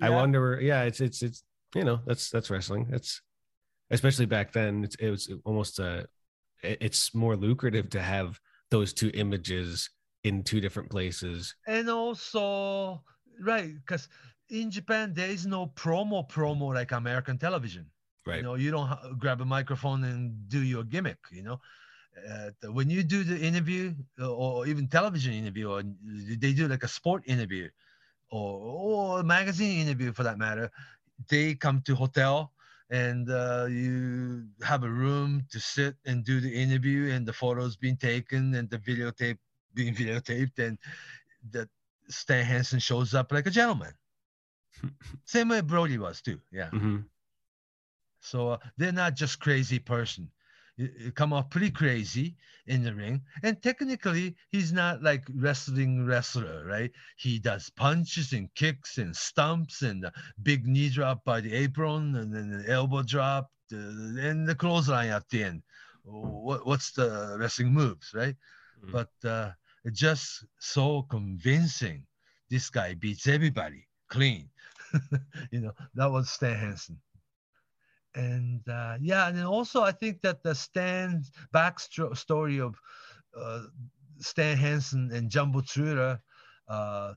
[0.00, 0.58] I wonder.
[0.60, 2.88] Yeah, it's it's it's you know that's that's wrestling.
[2.90, 3.22] That's
[3.92, 4.82] especially back then.
[4.82, 6.02] It's, it was almost uh
[6.64, 8.40] it- it's more lucrative to have
[8.70, 9.90] those two images
[10.24, 11.54] in two different places.
[11.66, 13.02] and also,
[13.40, 14.08] right, because
[14.50, 17.86] in Japan there is no promo promo like American television.
[18.26, 18.38] Right.
[18.38, 21.18] You know, you don't ha- grab a microphone and do your gimmick.
[21.30, 21.60] You know,
[22.28, 25.82] uh, when you do the interview uh, or even television interview, or
[26.38, 27.68] they do like a sport interview,
[28.30, 30.70] or or a magazine interview for that matter,
[31.30, 32.52] they come to hotel
[32.90, 37.76] and uh, you have a room to sit and do the interview, and the photos
[37.76, 39.38] being taken and the videotape
[39.74, 40.78] being videotaped, and
[41.50, 41.68] that
[42.08, 43.92] Stan Hansen shows up like a gentleman.
[45.24, 46.40] Same way Brody was too.
[46.52, 46.70] Yeah.
[46.70, 46.98] hmm
[48.20, 50.30] So uh, they're not just crazy person.
[51.14, 56.92] Come off pretty crazy in the ring, and technically he's not like wrestling wrestler, right?
[57.16, 60.12] He does punches and kicks and stumps and the
[60.42, 65.28] big knee drop by the apron and then the elbow drop and the clothesline at
[65.30, 65.62] the end.
[66.04, 68.36] What what's the wrestling moves, right?
[68.84, 68.92] Mhm.
[68.92, 69.52] But uh,
[69.92, 72.06] just so convincing.
[72.50, 74.50] This guy beats everybody clean.
[75.50, 77.00] you know that was Stan Hansen
[78.16, 81.22] and uh, yeah, and then also I think that the Stan
[81.54, 82.74] backstory of
[83.38, 83.62] uh,
[84.18, 86.18] Stan Hansen and Jumbo Tsuruta,
[86.66, 87.12] uh,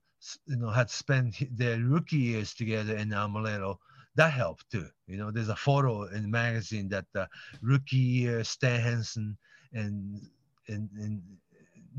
[0.46, 3.80] you know, had spent their rookie years together in Amarillo.
[4.16, 4.88] That helped too.
[5.08, 7.30] You know, there's a photo in the magazine that the
[7.62, 9.38] rookie year Stan Hansen
[9.74, 10.20] and
[10.68, 11.22] and, and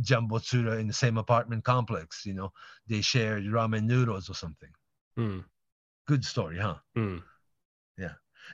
[0.02, 2.26] Jumbo Tsuruta in the same apartment complex.
[2.26, 2.52] You know,
[2.86, 4.70] they shared ramen noodles or something.
[5.18, 5.44] Mm.
[6.06, 6.76] Good story, huh?
[6.96, 7.22] Mm.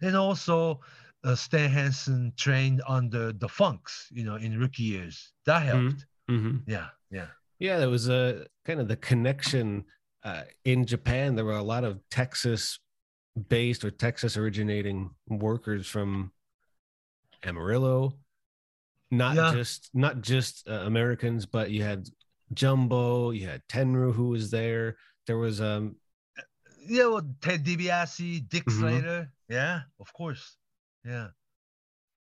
[0.03, 0.81] And also
[1.25, 5.33] uh, Stan Hansen trained under the Funks, you know, in rookie years.
[5.47, 6.07] That helped.
[6.29, 7.29] hmm Yeah, yeah,
[7.59, 9.85] Yeah, there was a kind of the connection
[10.23, 11.35] uh, in Japan.
[11.35, 12.79] There were a lot of Texas
[13.49, 16.33] based or Texas originating workers from
[17.43, 18.13] Amarillo.
[19.11, 19.53] Not Yeah.
[19.53, 22.09] just not just uh, Americans, but you had
[22.55, 24.97] Jumbo, you had Tenryu who was there.
[25.27, 25.97] There was um
[26.89, 27.07] yeah.
[27.07, 28.79] Well, Ted DiBiase, Dick Mhm.
[28.81, 29.33] Slater.
[29.49, 30.57] Yeah, of course.
[31.05, 31.29] Yeah,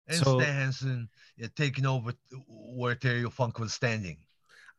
[0.08, 2.14] and So- Stan Hansen yeah, taking over
[2.48, 4.18] where Terry Funk was standing.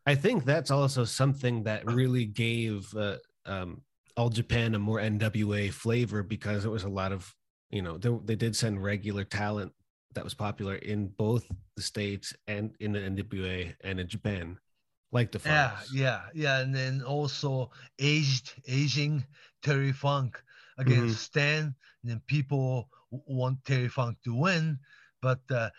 [0.07, 3.83] I think that's also something that really gave uh, um,
[4.17, 7.33] All Japan a more NWA flavor because it was a lot of,
[7.71, 9.73] you know, they, they did send regular talent
[10.15, 14.59] that was popular in both the States and in the NWA and in Japan,
[15.13, 19.25] like the Yeah, yeah, yeah, and then also aged, aging
[19.63, 20.43] Terry Funk
[20.79, 21.19] against Mhm.
[21.19, 21.63] Stan.
[22.03, 24.79] And then people want Terry Funk to win,
[25.21, 25.71] but uh,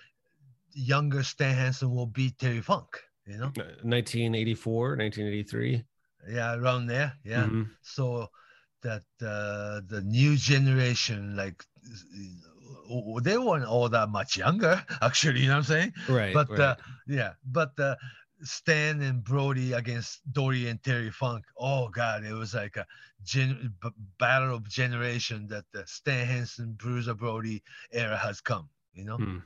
[0.74, 2.88] younger Stan Hansen will beat Terry Funk.
[3.26, 5.84] You know, Uh, 1984, 1983.
[6.30, 7.46] yeah, around there, yeah.
[7.48, 7.70] Mhm.
[7.82, 8.30] So
[8.82, 11.64] that uh, the new generation, like
[12.90, 15.42] uh, they weren't all that much younger, actually.
[15.42, 15.94] You know what I'm saying?
[16.10, 16.34] Right.
[16.34, 16.60] but right.
[16.60, 16.76] uh,
[17.08, 17.96] yeah, but uh,
[18.44, 21.46] Stan and Brody against Dory and Terry Funk.
[21.58, 22.86] Oh God, it was like a
[23.24, 23.89] gen- b-
[24.20, 28.70] battle of generation that the Stan Hansen, Bruiser Brody era has come.
[28.94, 29.38] You know, Hmm.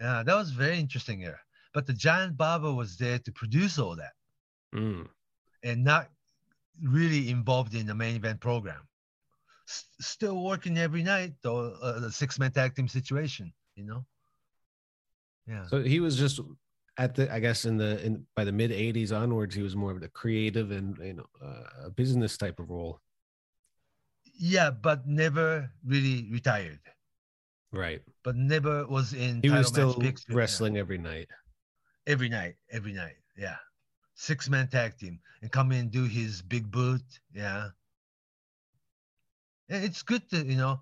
[0.00, 1.40] yeah, that was very interesting era.
[1.74, 4.14] But the Giant Baba was there to produce all that
[4.74, 5.08] Mm.
[5.62, 6.10] and not
[6.82, 8.88] really involved in the main event program.
[9.68, 13.52] S- still working every night though, uh, the six man tag team situation.
[13.76, 14.06] You know.
[15.46, 15.66] Yeah.
[15.66, 16.40] So he was just
[16.98, 19.92] at the, I guess, in the in by the mid '80s onwards, he was more
[19.92, 23.00] of the creative and you know uh, a business type of role.
[24.38, 26.80] Yeah, but never really retired.
[27.72, 28.02] Right.
[28.22, 29.40] But never was in.
[29.42, 30.36] He was still picture, yeah.
[30.36, 31.28] wrestling every night.
[32.06, 33.16] every night, every night.
[33.36, 33.56] Yeah,
[34.14, 37.02] six man tag team and come in and do his big boot.
[37.34, 37.68] Yeah,
[39.70, 40.80] and it's good to you know,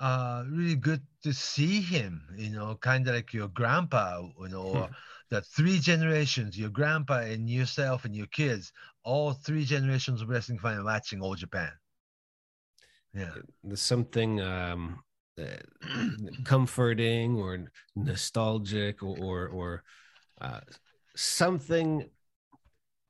[0.00, 2.26] uh, really good to see him.
[2.36, 4.26] You know, kind of like your grandpa.
[4.40, 4.90] You know, or
[5.34, 8.70] the three generations, your grandpa and yourself and your kids,
[9.02, 11.72] all three generations of wrestling fan watching all Japan.
[13.12, 13.30] Yeah.
[13.64, 15.00] There's something um,
[15.36, 15.44] uh,
[16.44, 17.64] comforting or
[17.96, 19.82] nostalgic or or, or
[20.40, 20.60] uh,
[21.16, 22.08] something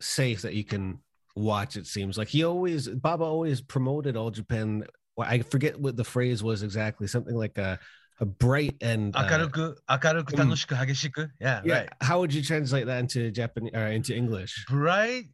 [0.01, 1.01] safe that you can
[1.37, 1.77] watch.
[1.77, 4.85] It seems like he always Baba always promoted All Japan.
[5.18, 7.07] I forget what the phrase was exactly.
[7.07, 7.79] Something like a
[8.22, 11.32] a bright and uh, 明るく、明るく、楽しく、激しく。
[11.39, 11.74] Yeah, yeah.
[11.86, 11.89] right.
[12.01, 14.66] How would you translate that into Japanese or into English?
[14.68, 15.26] Bright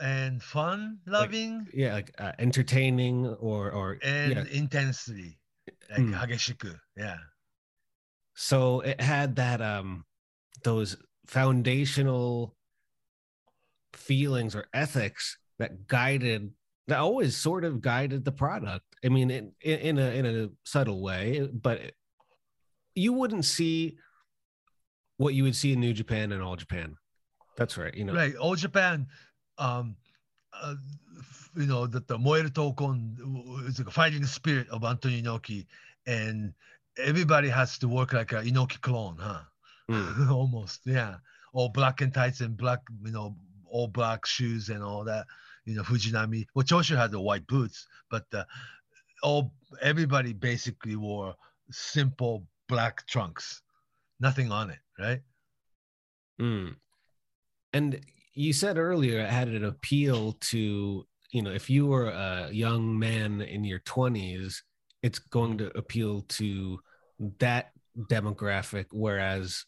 [0.00, 4.44] and fun loving Yeah, like uh, entertaining or or and yeah.
[4.52, 5.38] intensely.
[5.90, 6.26] Like Mm.
[6.28, 6.76] 激しく。
[6.96, 7.16] Yeah.
[8.34, 10.04] so it had that um
[10.62, 10.96] those
[11.26, 12.54] foundational
[13.94, 16.50] feelings or ethics that guided
[16.88, 20.48] that always sort of guided the product i mean in in, in a in a
[20.64, 21.94] subtle way but it-
[22.95, 23.97] you wouldn't see
[25.17, 26.95] what you would see in new japan and all japan
[27.57, 28.35] that's right you know Right.
[28.35, 29.07] All Japan,
[29.57, 29.95] um,
[30.53, 30.75] uh,
[31.55, 35.65] you know, that the Moeru Tokon is like a fighting spirit of Antonio Inoki,
[36.07, 36.53] and
[36.97, 39.41] everybody has to work like a Inoki clone, huh?
[40.31, 40.81] almost.
[40.85, 41.15] Yeah,
[41.53, 43.35] all black and tights and black, you know,
[43.69, 45.25] all black shoes and all that.
[45.65, 46.45] You know, Fujinami.
[46.55, 48.45] Well, Choshu had the white boots, but uh,
[49.21, 51.35] all everybody basically wore
[51.69, 53.61] simple black trunks,
[54.19, 55.21] nothing on it, right?
[56.41, 56.75] Mm.
[57.73, 58.01] And
[58.33, 62.97] you said earlier it had an appeal to you know if you were a young
[62.97, 64.57] man in your 20s
[65.03, 66.79] it's going to appeal to
[67.39, 67.71] that
[68.09, 69.65] demographic whereas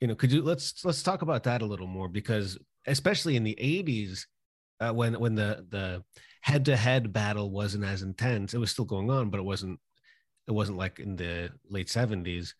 [0.00, 3.44] you know could you let's let's talk about that a little more because especially in
[3.44, 4.20] the 80s
[4.80, 6.02] uh, when when the the
[6.42, 9.78] head to head battle wasn't as intense it was still going on but it wasn't
[10.46, 12.54] it wasn't like in the late 70s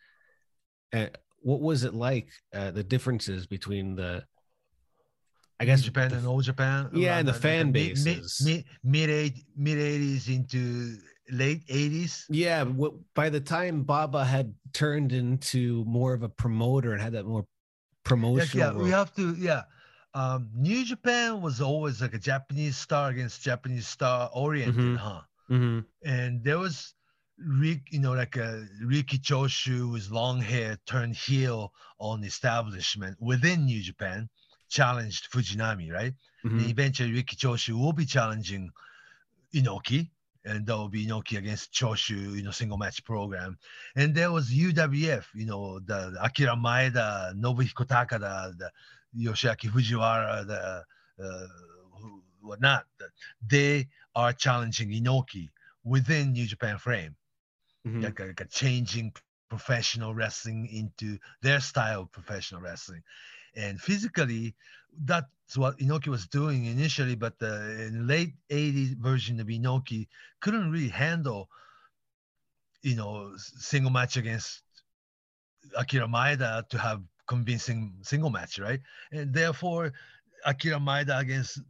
[0.93, 1.07] uh,
[1.41, 4.25] what was it like uh, the differences between the
[5.59, 6.91] I guess Japan and old Japan.
[6.93, 8.43] Yeah, and the, the fan the bases.
[8.45, 10.99] Mid mid mid eighties into
[11.31, 12.27] late eighties.
[12.29, 17.13] Yeah, what, by the time Baba had turned into more of a promoter and had
[17.15, 17.47] that more
[18.05, 18.67] promotional.
[18.67, 19.35] Yeah, yeah we have to.
[19.37, 19.63] Yeah,
[20.13, 24.97] um, New Japan was always like a Japanese star against Japanese star oriented, mm-hmm.
[24.97, 25.21] huh?
[25.51, 25.81] Mm-hmm.
[26.07, 26.95] And there was
[27.39, 33.67] Rick, you know, like a Riki Choshu with long hair turned heel on establishment within
[33.67, 34.29] New Japan
[34.69, 36.15] challenged Fujinami, right?
[36.45, 36.59] Mm-hmm.
[36.59, 38.71] And eventually Riki Choshu will be challenging
[39.55, 40.09] Inoki,
[40.45, 43.59] and that will be Inoki against Choshu, you know, single match program.
[43.95, 48.71] And there was UWF, you know, the, the Akira Maeda, Nobuhiko Takada, the
[49.17, 50.85] Yoshiaki Fujiwara, the
[51.23, 51.47] uh,
[52.41, 52.87] whatnot.
[53.47, 55.51] They are challenging Inoki
[55.85, 57.17] within New Japan frame,
[57.87, 58.03] mm-hmm.
[58.03, 59.13] like, a, like a changing
[59.49, 63.03] professional wrestling into their style of professional wrestling
[63.55, 64.55] and physically
[65.05, 70.09] that's what Inoki was doing initially, but the late 80s version of Inoki
[70.41, 71.49] couldn't really handle,
[72.83, 74.63] you know, single match against
[75.77, 78.81] Akira Maeda to have convincing single match, right?
[79.13, 79.93] And therefore,
[80.45, 81.61] Akira Maeda against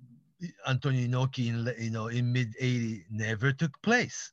[0.67, 4.33] Antonio Inoki in you know in mid 80 never took place.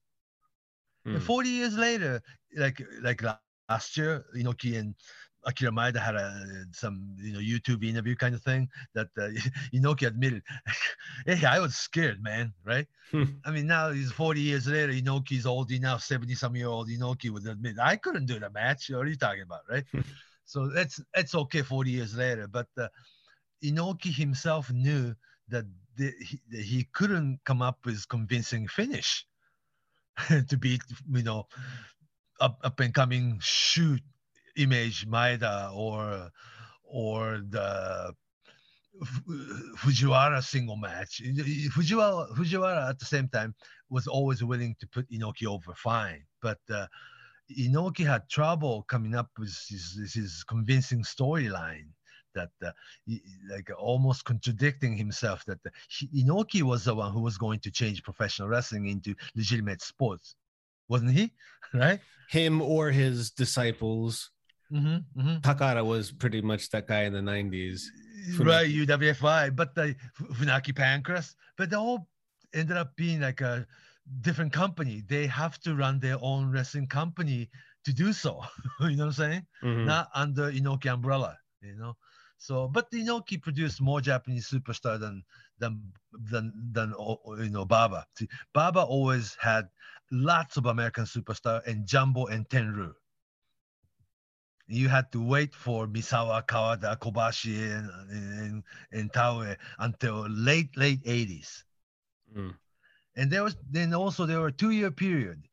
[1.07, 1.21] Mm.
[1.21, 2.21] 40 years later,
[2.55, 3.21] like like
[3.69, 4.95] last year, Inoki and
[5.45, 9.29] Akira Maeda had a some you know YouTube interview kind of thing that uh,
[9.73, 10.43] Inoki admitted,
[11.25, 12.87] hey, I was scared, man, right?
[13.11, 13.23] Hmm.
[13.45, 17.29] I mean, now he's 40 years later, Inoki's old now, 70 some year old Inoki
[17.29, 18.89] would admit, I couldn't do the match.
[18.89, 19.83] What are you talking about, right?
[19.91, 20.01] Hmm.
[20.45, 22.87] so that's that's okay 40 years later, but uh,
[23.63, 25.13] Inoki himself knew
[25.49, 25.65] that
[25.97, 29.25] the, he, that he couldn't come up with convincing finish
[30.49, 31.47] to beat you know
[32.39, 34.01] up, up and coming shoot
[34.55, 36.29] image Maeda or
[36.83, 38.13] or the
[39.77, 41.21] Fujiwara single match.
[41.73, 43.55] Fujiwara, Fujiwara at the same time
[43.89, 46.85] was always willing to put Inoki over fine, but uh,
[47.59, 51.87] Inoki had trouble coming up with his, his convincing storyline
[52.35, 52.71] that uh,
[53.05, 57.59] he, like almost contradicting himself that uh, he, Inoki was the one who was going
[57.59, 60.35] to change professional wrestling into legitimate sports,
[60.89, 61.31] wasn't he?
[61.73, 61.99] right?
[62.29, 64.31] Him or his disciples
[64.73, 65.37] Mm-hmm, mm-hmm.
[65.37, 67.81] Takada was pretty much that guy in the 90s.
[68.31, 68.45] Funaki.
[68.45, 69.95] Right, UWFI, but the
[70.33, 72.07] Funaki Pancrase, but they all
[72.53, 73.67] ended up being like a
[74.21, 75.03] different company.
[75.07, 77.49] They have to run their own wrestling company
[77.85, 78.41] to do so.
[78.81, 79.45] you know what I'm saying?
[79.63, 79.85] Mm-hmm.
[79.85, 81.95] Not under Inoki umbrella, you know.
[82.37, 85.23] So, but Inoki produced more Japanese superstar than
[85.59, 85.81] than
[86.11, 86.93] than than
[87.39, 88.05] you know Baba.
[88.17, 89.69] See, Baba always had
[90.11, 92.93] lots of American superstar and Jumbo and Tenryu
[94.67, 101.03] you had to wait for Misawa, Kawada, Kobashi, and, and, and Taue until late, late
[101.03, 101.63] 80s.
[102.35, 102.55] Mm.
[103.15, 105.43] And there was then also there were two year period,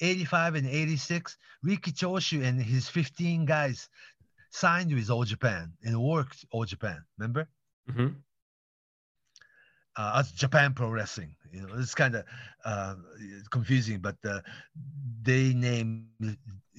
[0.00, 1.36] 85 and 86.
[1.62, 3.88] Riki Choshu and his 15 guys
[4.50, 7.02] signed with All Japan and worked All Japan.
[7.18, 7.48] Remember?
[7.90, 8.08] Mm-hmm.
[9.96, 11.34] Uh, as Japan Pro Wrestling.
[11.52, 12.24] You know, it's kind of
[12.64, 12.94] uh,
[13.50, 14.40] confusing, but uh,
[15.22, 16.06] they named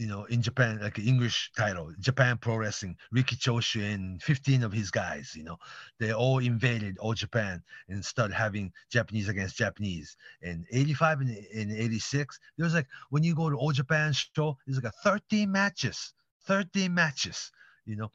[0.02, 4.64] you know, in Japan, like an English title, Japan Pro Wrestling, Riki Choshu and 15
[4.64, 5.58] of his guys, you know,
[6.00, 10.18] they all invaded all Japan and started having Japanese against Japanese.
[10.42, 14.58] In 85 and, in 86, there was like, when you go to All Japan show,
[14.66, 16.16] there's like a 13 matches,
[16.46, 17.52] 13 matches,
[17.86, 18.12] you know,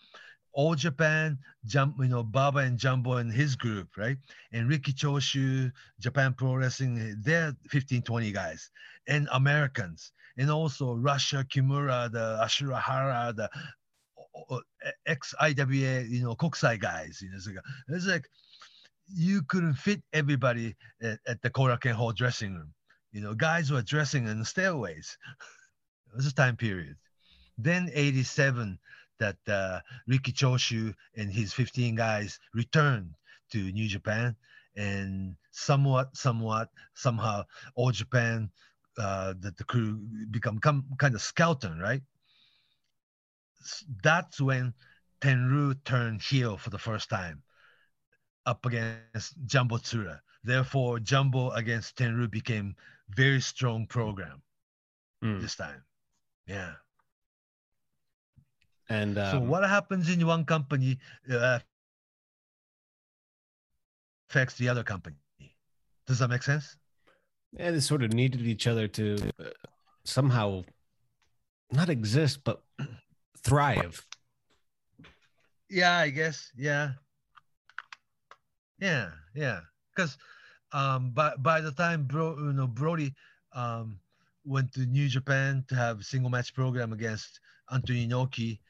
[0.52, 4.16] all Japan, jump, you know, Baba and Jumbo and his group, right?
[4.52, 5.70] And Riki Choshu,
[6.00, 8.70] Japan Pro Wrestling, they're 15, 20 guys,
[9.06, 13.50] and Americans and also Rusher, Kimura, the Ashura Hara, the
[15.06, 17.20] ex IWA, you know, Kokusai guys.
[17.22, 17.56] You know, it's like,
[17.88, 18.28] it's like
[19.08, 22.72] you couldn't fit everybody at, at the Korakuen Hall dressing room.
[23.12, 25.16] You know, guys were dressing in the stairways.
[26.12, 26.96] it was a time period.
[27.58, 28.78] Then 87
[29.18, 33.14] that uh, Riki Choshu and his 15 guys returned
[33.52, 34.36] to New Japan,
[34.76, 37.44] and somewhat, somewhat, somehow,
[37.74, 38.50] All Japan,
[38.98, 40.00] uh, that the crew
[40.30, 42.02] become come, kind of skeleton, right?
[44.02, 44.74] That's when
[45.20, 47.42] Tenryu turned heel for the first time,
[48.44, 50.20] up against Jumbo Tsuruta.
[50.44, 52.76] Therefore, Jumbo against Tenryu became
[53.08, 54.42] very strong program
[55.24, 55.40] Mm.
[55.40, 55.82] this time.
[56.46, 56.74] Yeah.
[58.88, 60.98] And um, so what happens in one company
[61.30, 61.58] uh,
[64.30, 65.16] affects the other company.
[66.06, 66.76] Does that make sense?
[67.52, 69.44] yeah, they sort of needed each other to uh,
[70.04, 70.64] somehow
[71.72, 72.62] not exist but
[73.42, 74.04] thrive.
[75.68, 76.52] Yeah, I guess.
[76.56, 76.92] Yeah.
[78.78, 79.60] Yeah, yeah.
[79.94, 80.18] Because
[80.72, 83.14] um by by the time bro you know Brody
[83.52, 83.98] um
[84.44, 87.40] went to New Japan to have a single match program against
[87.72, 88.60] Antonio Inoki,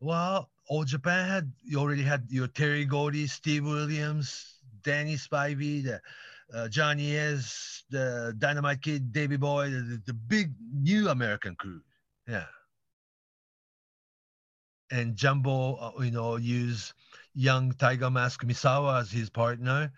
[0.00, 6.00] well, Old Japan had you already had your Terry Gordy, Steve Williams, Danny Spivey, the
[6.54, 11.80] uh, Johnny Ace, the Dynamite Kid, Davy Boy, the, the, big new American crew.
[12.26, 12.44] Yeah.
[14.90, 16.94] And Jumbo, uh, you know, used
[17.34, 19.92] young Tiger Mask Misawa as his partner,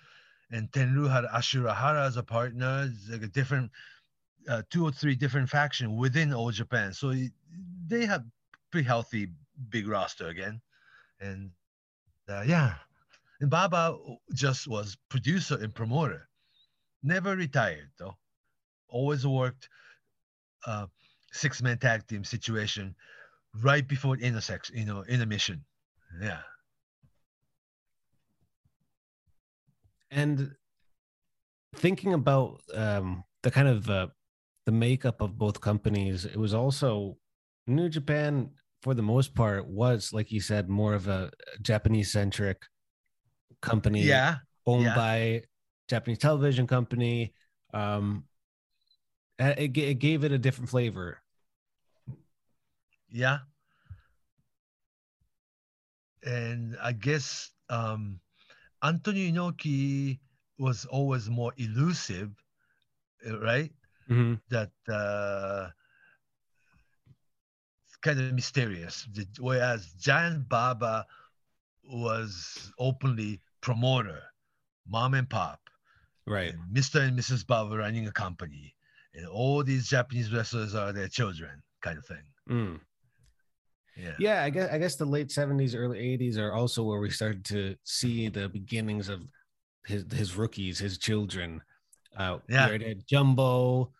[0.50, 2.88] and Tenryu had Ashura Hara as a partner.
[2.90, 3.70] It's like a different,
[4.48, 6.92] uh, two or three different faction within Old Japan.
[6.92, 7.14] So
[7.86, 8.24] they have
[8.72, 9.28] pretty healthy
[9.68, 10.60] big roster again,
[11.20, 11.50] and
[12.28, 12.74] uh, yeah,
[13.40, 13.96] and Baba
[14.34, 16.28] just was producer and promoter,
[17.02, 18.16] never retired though,
[18.88, 19.68] always worked
[20.66, 20.86] uh,
[21.32, 22.94] six man tag team situation
[23.62, 25.64] right before intersection, you know, intermission.
[26.20, 26.40] Yeah.
[30.10, 30.54] And
[31.76, 34.08] thinking about um, the kind of uh,
[34.66, 37.16] the makeup of both companies, it was also
[37.66, 38.50] New Japan
[38.82, 41.30] for the most part was like you said more of a
[41.62, 42.62] Japanese centric
[43.60, 44.36] company Yeah.
[44.66, 44.94] owned yeah.
[44.94, 45.42] by
[45.88, 47.34] Japanese television company.
[47.74, 48.24] Um,
[49.38, 51.18] it, it gave it a different flavor.
[53.08, 53.38] Yeah.
[56.22, 58.20] And I guess um,
[58.82, 60.18] Antonio Inoki
[60.58, 62.30] was always more elusive,
[63.26, 63.72] uh, right?
[64.08, 64.34] Mm-hmm.
[64.50, 65.70] That uh,
[68.02, 69.06] kind of mysterious.
[69.38, 71.06] Whereas Giant Baba
[71.84, 74.22] was openly promoter,
[74.88, 75.60] mom and pop,
[76.26, 76.54] Right.
[76.54, 77.00] and Mr.
[77.00, 77.46] and Mrs.
[77.46, 78.74] Baba running a company,
[79.14, 82.24] and all these Japanese wrestlers are their children, kind of thing.
[82.48, 82.80] Mm.
[83.96, 84.14] Yeah.
[84.18, 87.44] Yeah, I guess I guess the late seventies, early eighties are also where we started
[87.46, 89.20] to see the beginnings of
[89.84, 91.60] his his rookies, his children.
[92.16, 92.66] Uh, Yeah.
[92.66, 93.92] we already Jumbo,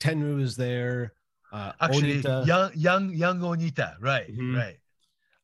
[0.00, 1.14] Tenryu is there.
[1.52, 4.56] Uh, Actually, Onita, young, young, young Onita, right, Mhm.
[4.56, 4.78] right.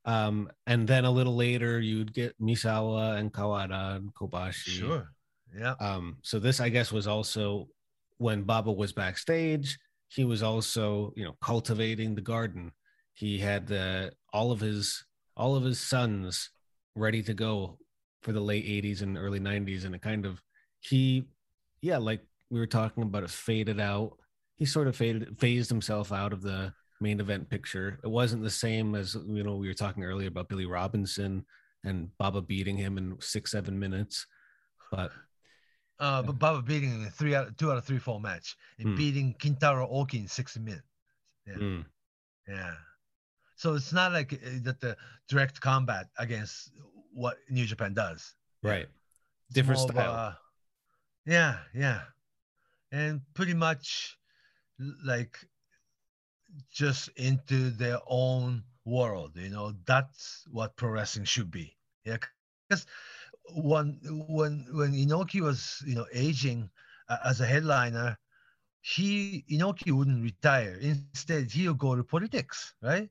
[0.04, 4.78] um, and then a little later you'd get Misawa and Kawada and Kobashi.
[4.78, 5.12] Sure.
[5.56, 5.74] Yeah.
[5.80, 7.68] Um, so this, I guess, was also
[8.18, 9.78] when Baba was backstage.
[10.08, 12.72] He was also, you know, cultivating the garden.
[13.14, 15.04] He had uh, all of his
[15.36, 16.50] all of his sons
[16.94, 17.78] ready to go
[18.22, 20.40] for the late '80s and early '90s, and it kind of
[20.80, 21.24] he,
[21.80, 24.18] yeah, like we were talking about, it faded out.
[24.56, 27.98] He sort of faded phased himself out of the main event picture.
[28.02, 31.44] It wasn't the same as you know we were talking earlier about Billy Robinson
[31.84, 34.26] and Baba beating him in six seven minutes,
[34.90, 35.12] but
[35.98, 38.88] Uh, but Baba beating him in three out, two out of three fall match, and
[38.90, 38.96] Hmm.
[38.96, 40.86] beating Kintaro Oki in six minutes.
[41.46, 41.54] Yeah.
[41.54, 41.84] mm,
[42.48, 42.76] Yeah.
[43.56, 44.96] So it's not like uh, that the
[45.28, 46.72] direct combat against
[47.12, 48.34] what New Japan does.
[48.62, 48.88] Right.
[49.46, 50.12] It's Different of style.
[50.12, 50.38] a-
[51.24, 52.02] yeah, yeah,
[52.92, 54.18] and pretty much
[55.04, 55.38] like
[56.70, 59.32] just into their own world.
[59.34, 61.76] You know, that's what pro wrestling should be.
[62.04, 62.18] Yeah,
[62.68, 62.86] because
[63.54, 63.98] when
[64.28, 66.70] when when Inoki was you know aging
[67.08, 68.18] uh, as a headliner,
[68.80, 70.78] he Inoki wouldn't retire.
[70.80, 73.08] Instead, he'll go to politics, right?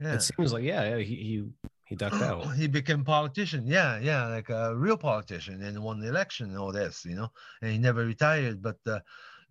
[0.00, 0.14] Yeah.
[0.14, 1.48] It seems like yeah, yeah he he
[1.84, 2.54] he ducked out.
[2.56, 3.66] he became politician.
[3.66, 7.28] Yeah, yeah, like a real politician and won the election and all this, you know.
[7.62, 9.00] And he never retired, but uh,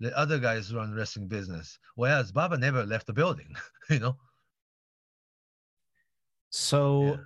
[0.04, 1.78] the other guys run wrestling business.
[1.96, 3.56] Whereas Baba never left the building,
[3.90, 4.18] you know.
[6.50, 7.18] So, Yeah.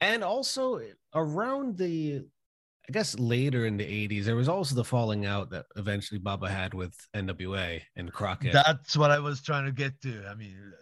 [0.00, 0.80] and also
[1.14, 2.24] around the,
[2.88, 6.48] I guess later in the '80s, there was also the falling out that eventually Baba
[6.48, 8.52] had with NWA and Crockett.
[8.52, 10.24] That's what I was trying to get to.
[10.26, 10.72] I mean,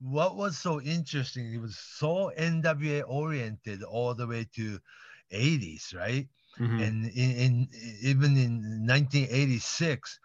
[0.00, 1.52] what was so interesting?
[1.52, 4.78] It was so NWA oriented all the way to
[5.32, 6.28] 80s, right?
[6.58, 6.82] Mhm.
[6.86, 7.68] And in, in
[8.02, 10.20] even in 1986,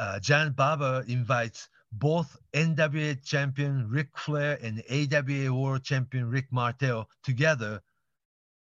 [0.00, 7.08] uh, Jan Baba invites both NWA champion Ric Flair and AWA World Champion Rick Martel
[7.22, 7.82] together,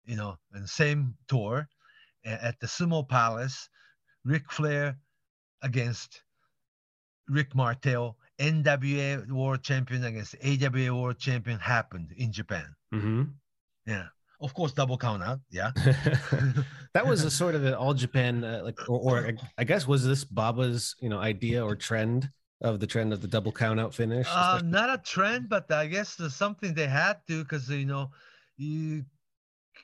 [0.07, 1.69] you know, in the same tour
[2.25, 3.69] at the Sumo Palace.
[4.25, 4.97] Ric Flair
[5.63, 6.23] against
[7.29, 12.77] Rick Martel, NWA World Champion against AWA World Champion happened in Japan.
[12.95, 13.23] Mm-hmm.
[13.87, 14.07] Yeah.
[14.45, 15.41] Of course, double count out.
[15.51, 15.73] Yeah.
[16.95, 20.07] that was a sort of an all Japan, uh, like, or, or I guess was
[20.07, 22.29] this Baba's, you know, idea or trend
[22.61, 24.27] of the trend of the double count out finish?
[24.31, 28.11] Uh, not a trend, but I guess there's something they had to because you know,
[28.59, 29.05] you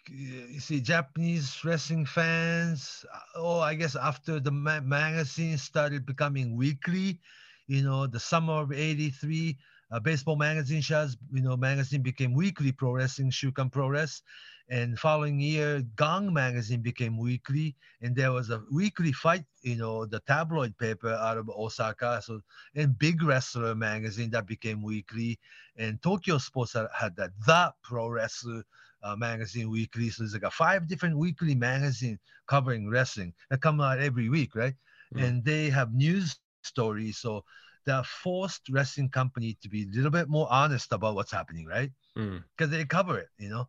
[0.08, 3.04] you see Japanese wrestling fans.
[3.34, 7.20] Oh, I guess after the ma- magazine started becoming weekly,
[7.66, 9.56] you know, the summer of '83,
[9.90, 14.22] uh, baseball magazine shows, you know, magazine became weekly pro wrestling, Shukan Puroresu.
[14.68, 20.06] And following year, Gong magazine became weekly, and there was a weekly fight, you know,
[20.06, 22.22] the tabloid paper out of Osaka.
[22.22, 22.40] So,
[22.76, 25.40] and Big Wrestler magazine that became weekly,
[25.76, 28.62] and Tokyo Sports had that the Pro Wrestler
[29.02, 30.08] uh, magazine weekly.
[30.10, 34.54] So there's like a five different weekly magazine covering wrestling that come out every week,
[34.54, 34.74] right?
[35.14, 35.24] Mm.
[35.24, 37.18] And they have news stories.
[37.18, 37.44] So
[37.86, 41.90] they're forced wrestling company to be a little bit more honest about what's happening, right?
[42.14, 42.70] Because mm.
[42.70, 43.68] they cover it, you know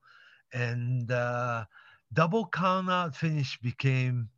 [0.54, 1.66] and uh,
[2.14, 4.30] double count out finish became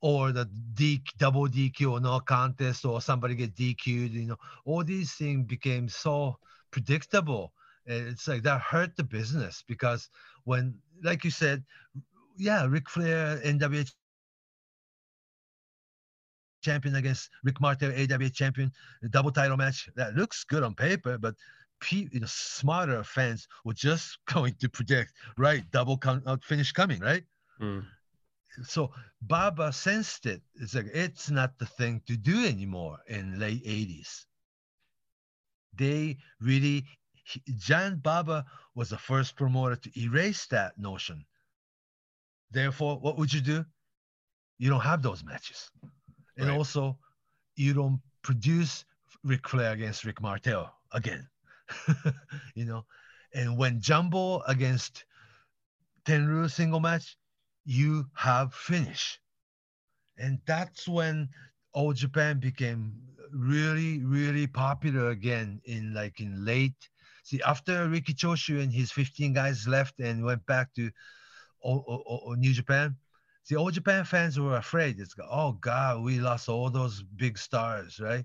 [0.00, 0.44] or the
[0.74, 5.46] D, double DQ or no contest or somebody get DQ'd, you know, all these things
[5.46, 6.36] became so
[6.70, 7.52] predictable.
[7.86, 10.10] It's like that hurt the business because
[10.44, 11.64] when, like you said,
[12.36, 13.90] yeah, Ric Flair, NWA
[16.64, 18.72] champion against Rick Martel, AWA champion,
[19.10, 21.34] double title match, that looks good on paper, but
[21.90, 27.00] you know, smarter fans were just going to predict, right, double count out finish coming,
[27.00, 27.24] right?
[27.60, 27.84] Mm.
[28.62, 30.40] So Baba sensed it.
[30.54, 34.24] It's like it's not the thing to do anymore in late 80s.
[35.76, 36.84] They really
[37.56, 38.44] Giant Baba
[38.74, 41.24] was the first promoter to erase that notion.
[42.50, 43.64] Therefore, what would you do?
[44.58, 45.70] You don't have those matches.
[46.36, 46.56] And right.
[46.56, 46.98] also,
[47.56, 48.84] you don't produce
[49.22, 51.28] Ric Flair against Rick Martel again.
[52.54, 52.84] you know.
[53.34, 55.04] And when Jumbo against
[56.04, 57.16] Tenryu single match,
[57.64, 59.18] you have finish.
[60.18, 61.28] And that's when
[61.72, 62.94] All Japan became
[63.32, 66.88] really, really popular again in like in late.
[67.24, 70.90] See, after Riki Choshu and his 15 guys left and went back to
[71.64, 72.96] o- o- o- New Japan,
[73.44, 74.98] see, All Japan fans were afraid.
[74.98, 78.24] It's like, oh God, we lost all those big stars, right?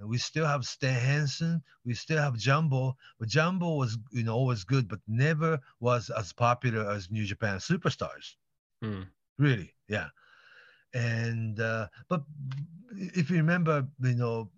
[0.00, 4.34] And we still have Stan Hansen, we still have Jumbo, but Jumbo was you know
[4.34, 8.34] always good, but never was as popular as New Japan Superstars.
[8.82, 9.02] Hmm.
[9.38, 10.08] Really, yeah.
[10.94, 12.22] And uh, but
[12.90, 14.50] if you remember, you know,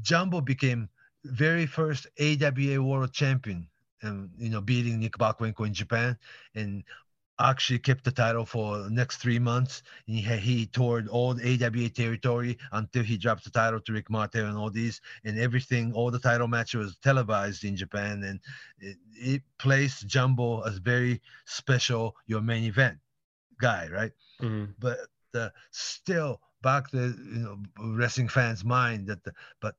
[0.00, 0.88] Jumbo became
[1.24, 3.68] very first AWA World Champion,
[4.02, 6.16] and you know, beating Nick Bockwinkel in Japan,
[6.54, 6.82] and
[7.40, 9.82] actually kept the title for the next three months.
[10.06, 14.46] He, he toured all the AWA territory until he dropped the title to Rick Martel
[14.46, 15.92] and all these and everything.
[15.92, 18.40] All the title match was televised in Japan and
[18.78, 22.98] it, it placed Jumbo as very special, your main event
[23.60, 24.12] guy, right?
[24.40, 24.72] Mm-hmm.
[24.78, 24.98] But
[25.34, 27.58] uh, still back the you know
[27.96, 29.76] wrestling fans' mind that the, but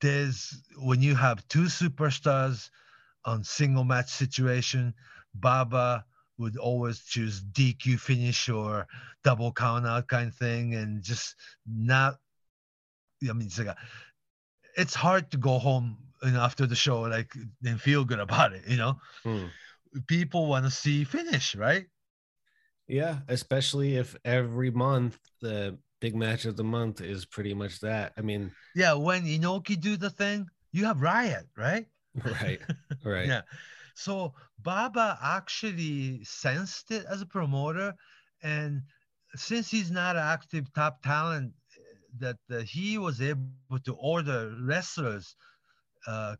[0.00, 2.70] there's when you have two superstars
[3.24, 4.94] on single match situation,
[5.34, 6.04] Baba
[6.38, 8.86] would always choose DQ finish or
[9.24, 11.34] double count out kind of thing, and just
[11.66, 12.16] not.
[13.28, 13.76] I mean, it's like a,
[14.76, 17.32] it's hard to go home you know, after the show like
[17.64, 18.62] and feel good about it.
[18.66, 19.46] You know, hmm.
[20.06, 21.86] people want to see finish, right?
[22.86, 28.12] Yeah, especially if every month the big match of the month is pretty much that.
[28.16, 31.86] I mean, yeah, when Inoki do the thing, you have Riot, right?
[32.24, 32.60] Right,
[33.04, 33.28] right.
[33.28, 33.42] yeah.
[33.98, 37.94] So Baba actually sensed it as a promoter,
[38.44, 38.82] and
[39.34, 41.52] since he's not an active top talent,
[42.18, 45.34] that uh, he was able to order wrestlers
[46.06, 46.36] uh,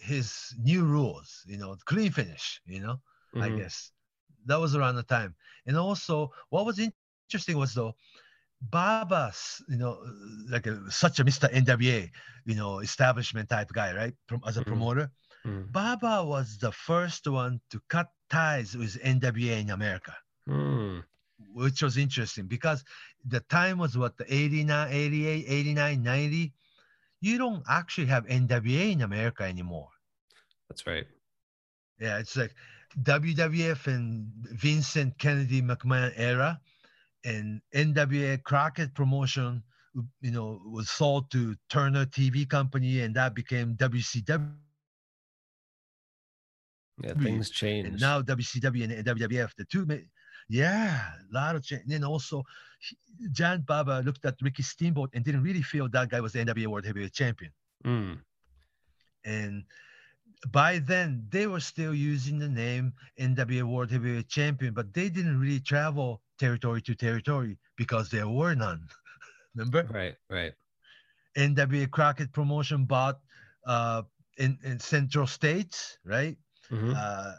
[0.00, 3.00] his new rules, you know, clean finish, you know,
[3.34, 3.42] mm-hmm.
[3.42, 3.90] I guess
[4.46, 5.34] that was around the time.
[5.66, 7.94] And also, what was interesting was though,
[8.62, 9.98] Baba's, you know,
[10.48, 11.52] like a, such a Mr.
[11.52, 12.08] NWA,
[12.46, 14.14] you know, establishment type guy, right?
[14.28, 14.70] From as a mm-hmm.
[14.70, 15.10] promoter,
[15.46, 15.72] Mm.
[15.72, 20.14] Baba was the first one to cut ties with NWA in America,
[20.48, 21.02] mm.
[21.52, 22.84] which was interesting because
[23.24, 26.52] the time was what, the 89, 88, 89, 90.
[27.22, 29.88] You don't actually have NWA in America anymore.
[30.68, 31.06] That's right.
[31.98, 32.54] Yeah, it's like
[33.02, 36.60] WWF and Vincent Kennedy McMahon era
[37.24, 39.62] and NWA Crockett promotion
[40.20, 44.52] you know, was sold to Turner TV company, and that became WCW.
[47.02, 47.50] Yeah, things
[47.86, 49.86] And now WCW and WWF, the two,
[50.48, 51.82] yeah, a lot of change.
[51.82, 52.44] And then also,
[53.32, 56.66] Jan Baba looked at Ricky Steamboat and didn't really feel that guy was the NWA
[56.66, 57.52] World Heavyweight Champion.
[57.84, 58.18] Mm,
[59.24, 59.64] And
[60.50, 65.38] by then, they were still using the name NWA World Heavyweight Champion, but they didn't
[65.38, 68.88] really travel territory to territory because there were none.
[69.54, 69.86] Remember?
[69.92, 70.52] right, right.
[71.36, 73.20] NWA Crockett Promotion bought
[73.66, 74.02] uh,
[74.38, 76.36] in, in Central States, right?
[76.70, 76.94] Mhm.
[76.94, 77.34] uh,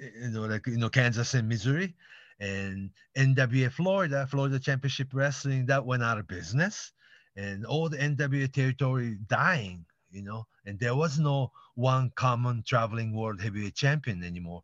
[0.00, 1.94] you know, like you know, Kansas and Missouri,
[2.38, 6.92] and NWA Florida, Florida Championship Wrestling, that went out of business,
[7.36, 13.14] and all the NWA territory dying, you know, and there was no one common traveling
[13.14, 14.62] world heavyweight champion anymore.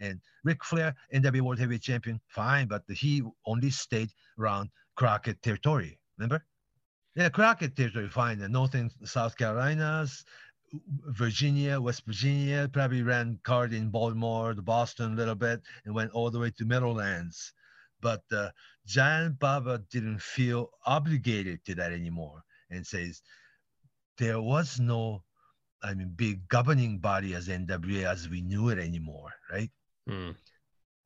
[0.00, 5.98] And Ric Flair, NWA World Heavyweight Champion, fine, but he only stayed around Crockett territory.
[6.18, 6.44] Remember?
[7.14, 8.38] Yeah, Crockett territory, fine.
[8.38, 10.24] The Northern South Carolinas,
[11.08, 16.12] Virginia, West Virginia, probably ran card in Baltimore, the Boston a little bit, and went
[16.12, 17.52] all the way to Meadowlands.
[18.00, 18.50] But uh,
[18.86, 23.22] Giant Baba didn't feel obligated to that anymore and says
[24.18, 25.22] there was no,
[25.82, 29.70] I mean, big governing body as NWA as we knew it anymore, right?
[30.08, 30.36] Mm.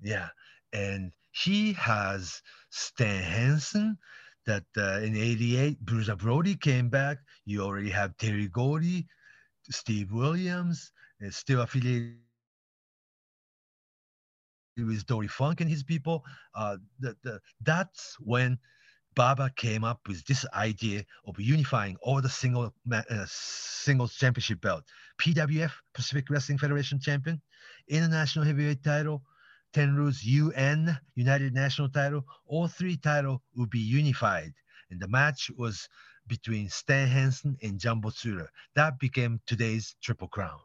[0.00, 0.28] Yeah.
[0.72, 3.98] And he has Stan Hansen
[4.46, 7.18] that uh, in 88, Bruiser Brody came back.
[7.44, 9.06] You already have Terry Gordy,
[9.70, 12.16] Steve Williams, is still affiliated
[14.76, 16.24] with Dory Funk and his people.
[16.54, 18.58] Uh, the, the, that's when
[19.14, 24.84] Baba came up with this idea of unifying all the single uh, singles championship belt.
[25.20, 27.40] PWF, Pacific Wrestling Federation champion,
[27.88, 29.22] international heavyweight title,
[29.74, 34.52] Tenryu's UN, United National title, all three titles would be unified.
[34.90, 35.88] And the match was
[36.28, 38.48] between Stan Hansen and Jumbo Tsuruta.
[38.74, 40.60] That became today's Triple Crown.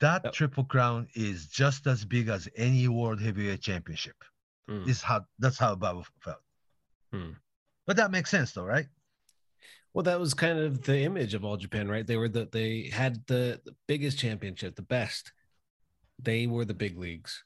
[0.00, 0.32] That Yep.
[0.32, 4.16] Triple Crown is just as big as any World Heavyweight Championship.
[4.68, 4.86] Mm.
[4.86, 6.42] This how that's how Baba felt.
[7.12, 7.32] Hmm.
[7.86, 8.86] But that makes sense though, right?
[9.92, 12.06] Well, that was kind of the image of All Japan, right?
[12.06, 15.32] They were the they had the, the biggest championship, the best.
[16.22, 17.44] They were the big leagues.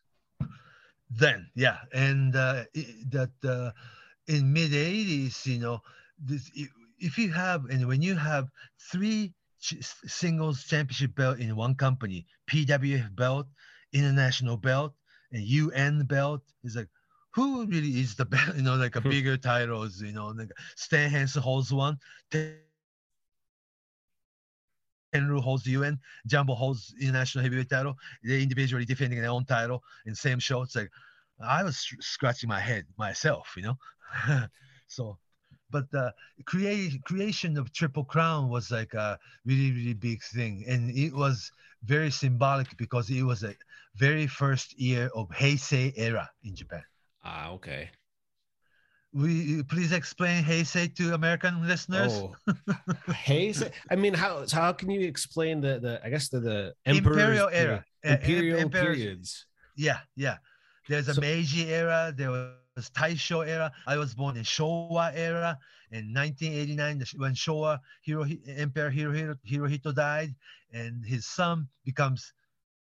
[1.10, 2.64] then yeah and uh,
[3.10, 3.70] that uh,
[4.26, 5.80] in mid 80s you know
[6.18, 6.50] this,
[6.98, 8.48] if you have and when you have
[8.90, 13.46] three ch- singles championship belt in one company pwf belt
[13.92, 14.94] international belt
[15.32, 16.88] and un belt is like
[17.34, 19.10] who really is the best you know like a hmm.
[19.10, 21.98] bigger titles you know like stan hansen holds one
[25.14, 27.96] Tenryu holds the UN, Jumbo holds international heavyweight title.
[28.22, 30.62] They're individually defending their own title in same show.
[30.62, 30.90] It's like
[31.40, 33.78] I was scr- scratching my head myself, you know.
[34.88, 35.18] so,
[35.74, 36.06] but the
[36.52, 39.18] create, creation of Triple Crown was like a
[39.48, 41.36] really really big thing, and it was
[41.94, 43.54] very symbolic because it was a
[44.04, 46.84] very first year of Heisei era in Japan.
[47.24, 47.90] Ah, okay.
[49.12, 52.12] We please explain Heisei to American listeners.
[52.14, 52.34] Oh,
[53.28, 56.58] hey, so- I mean, how how can you explain the the I guess the the
[56.86, 57.78] Imperial era.
[58.04, 59.46] Uh, imperial periods.
[59.76, 60.36] Yeah, yeah.
[60.88, 62.12] There's a So- Meiji era.
[62.18, 63.72] There was Taisho era.
[63.86, 65.58] I was born in Showa era.
[65.90, 70.34] In 1989, when Showa Hiro, Emperor Hirohito, Hirohito died,
[70.72, 72.32] and his son becomes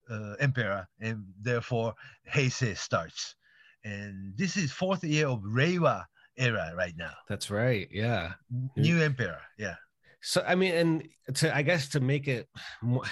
[0.10, 1.93] uh, emperor, and therefore
[2.31, 3.35] Heisei starts.
[3.84, 6.05] And this is fourth year of Reiwa
[6.38, 7.11] era right now.
[7.27, 7.89] That's right.
[7.91, 8.34] Yeah.
[8.77, 9.39] New emperor.
[9.57, 9.76] Yeah.
[10.22, 12.47] So I mean, and to I guess to make it
[12.81, 13.03] more,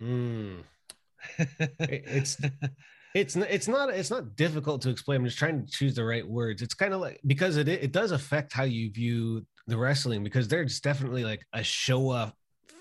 [0.00, 0.62] Mm.
[1.80, 2.36] It's
[3.14, 5.20] it's it's not it's not difficult to explain.
[5.20, 6.62] I'm just trying to choose the right words.
[6.62, 10.48] It's kind of like because it it does affect how you view the wrestling because
[10.48, 12.32] there's definitely like a Showa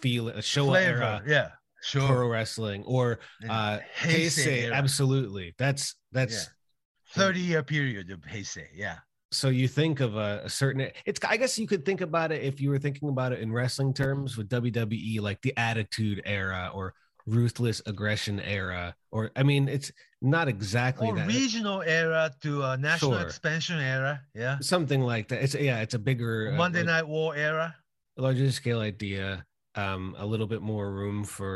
[0.01, 0.97] feel a Showa Flavor.
[1.03, 1.49] era Yeah.
[1.81, 2.07] Sure.
[2.07, 5.55] pro wrestling or And uh Heisei Heisei, absolutely.
[5.57, 6.33] That's that's
[7.15, 7.23] Yeah.
[7.23, 8.67] 30 year period of Heisei.
[8.73, 8.97] Yeah.
[9.31, 12.41] so you think of a, a certain it's i guess you could think about it
[12.43, 16.71] if you were thinking about it in wrestling terms with wwe like the attitude era
[16.73, 16.93] or
[17.29, 19.91] ruthless aggression era or i mean it's
[20.21, 23.21] not exactly or that regional era to a national Sure.
[23.21, 24.21] expansion era.
[24.35, 24.57] Yeah.
[24.59, 27.75] something like that it's yeah it's a bigger uh, Monday like, Night War era.
[28.17, 29.45] larger scale idea
[29.75, 31.55] um a little bit more room for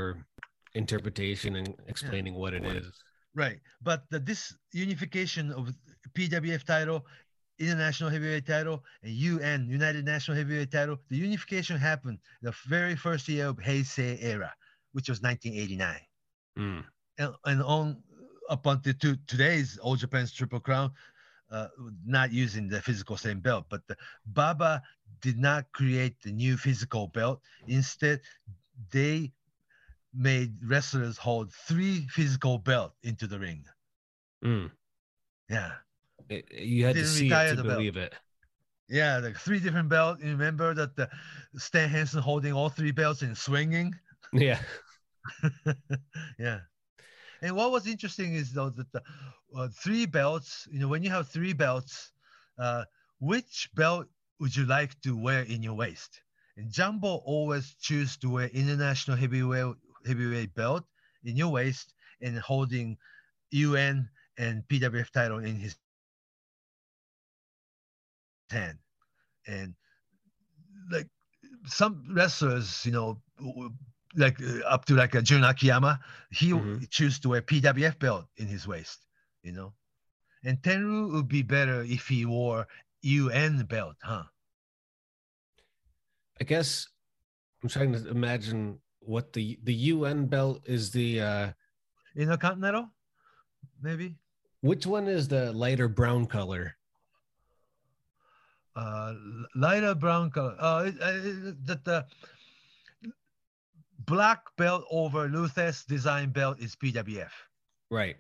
[0.75, 2.91] interpretation and explaining what it is
[3.35, 3.59] Right.
[3.81, 5.73] But the, this unification of
[6.13, 7.03] PWF title,
[7.57, 13.27] international heavyweight title, and UN, United National Heavyweight title, the unification happened the very first
[13.27, 14.53] year of Heisei era,
[14.93, 15.99] which was 1989.
[16.57, 16.83] Mm.
[17.19, 17.97] And, and on
[18.49, 20.91] up until to, today's All Japan's Triple Crown,
[21.51, 21.67] uh,
[22.05, 23.95] not using the physical same belt, but the,
[24.25, 24.81] Baba
[25.21, 27.41] did not create the new physical belt.
[27.67, 28.21] Instead,
[28.91, 29.31] they
[30.13, 33.63] made wrestlers hold three physical belts into the ring.
[34.43, 34.71] Mm.
[35.49, 35.71] Yeah.
[36.29, 37.77] It- you had to see it to the belt.
[37.77, 38.13] believe it.
[38.89, 40.21] Yeah, like three different belts.
[40.21, 41.09] You remember that the
[41.55, 43.93] Stan Hansen holding all three belts and swinging?
[44.33, 44.59] Yeah.
[46.39, 46.59] yeah.
[47.41, 49.01] And what was interesting is though that the
[49.55, 52.11] uh, three belts, you know, when you have three belts,
[52.57, 52.85] uh,
[53.19, 54.07] which belt
[54.39, 56.21] would you like to wear in your waist?
[56.57, 60.83] And Jumbo always choose to wear international heavyweight heavyweight belt
[61.23, 62.97] in your waist and holding
[63.51, 65.75] UN and PWF title in his
[68.49, 68.77] hand.
[69.47, 69.73] And
[70.91, 71.07] like
[71.65, 73.21] some wrestlers, you know,
[74.15, 75.99] like uh, up to like a Jun Akiyama,
[76.31, 76.89] he Mhm.
[76.89, 79.05] choose to wear PWF belt in his waist,
[79.43, 79.73] you know.
[80.43, 82.67] And Tenryu would be better if he wore
[83.01, 84.23] UN belt, huh?
[86.41, 86.87] I guess
[87.61, 91.53] I'm trying to imagine what the the UN belt is the uh
[92.15, 92.89] Intercontinental,
[93.81, 94.15] maybe.
[94.61, 96.75] which one is the lighter brown color?
[98.75, 99.13] Uh,
[99.55, 100.55] lighter brown color.
[100.59, 102.05] Uh, it, uh, that the
[103.99, 107.31] black belt over Lou Thesz design belt is PWF.
[107.91, 108.17] Right.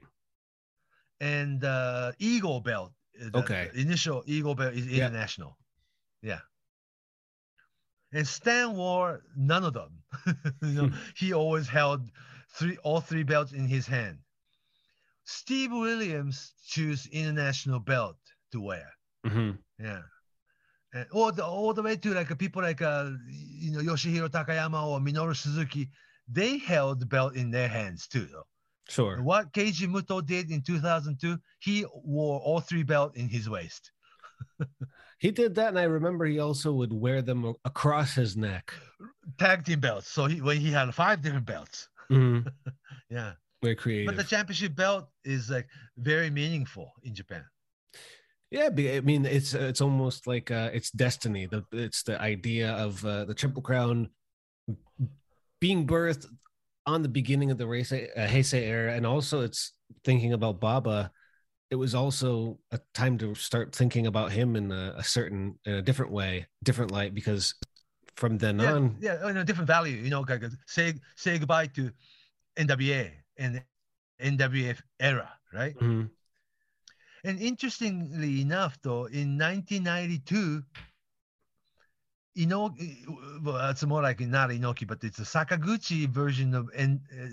[1.19, 2.91] and uh, Eagle Belt.
[3.21, 3.69] uh, the- Okay.
[3.75, 5.07] initial Eagle Belt is Yeah.
[5.07, 5.57] international.
[6.21, 6.41] Yeah.
[8.11, 10.03] And Stan wore none of them.
[10.61, 12.09] you know, he always held
[12.57, 14.19] three, all three belts in his hand.
[15.25, 18.17] Steve Williams choose international belt
[18.51, 18.91] to wear.
[19.25, 20.01] hmm Yeah.
[20.93, 24.85] And all the all the way to like people like uh you know Yoshihiro Takayama
[24.85, 25.89] or Minoru Suzuki,
[26.27, 28.27] they held the belt in their hands too.
[28.31, 28.45] Though.
[28.89, 29.21] Sure.
[29.21, 33.91] What Keiji Muto did in 2002, he wore all three belt in his waist.
[35.19, 38.73] He did that, and I remember he also would wear them across his neck.
[39.39, 40.09] Tag team belts.
[40.09, 41.87] So he when he had five different belts.
[42.11, 42.51] Mhm.
[43.09, 43.33] Yeah.
[43.61, 44.07] Very creative.
[44.07, 47.45] But the championship belt is like very meaningful in Japan.
[48.53, 51.47] Yeah, I mean, it's it's almost like uh, it's destiny.
[51.47, 54.09] The it's the idea of uh, the Triple Crown
[55.59, 56.27] being birthed
[56.85, 59.73] on the beginning of the race uh, Heisei era, and also it's
[60.03, 61.09] thinking about Baba.
[61.71, 65.73] It was also a time to start thinking about him in a, a certain, in
[65.73, 67.55] a different way, different light, because
[68.17, 71.67] from then Yeah, on, yeah, in a different value, you know, uh, say say goodbye
[71.73, 71.89] to
[72.59, 73.63] NWA and
[74.21, 75.73] NWF era, right?
[75.81, 76.11] Mhm.
[77.23, 80.63] And interestingly enough, though, in 1992,
[82.37, 83.05] Inoki,
[83.43, 87.27] well, it's more like not Inoki, but it's a Sakaguchi version of N, uh,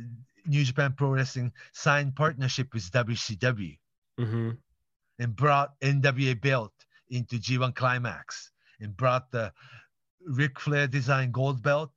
[0.46, 3.78] New Japan Pro Wrestling signed partnership with WCW
[4.18, 4.58] Mhm.
[5.18, 6.72] and brought NWA belt
[7.08, 9.52] into G1 Climax and brought the
[10.26, 11.92] Ric Flair design gold belt.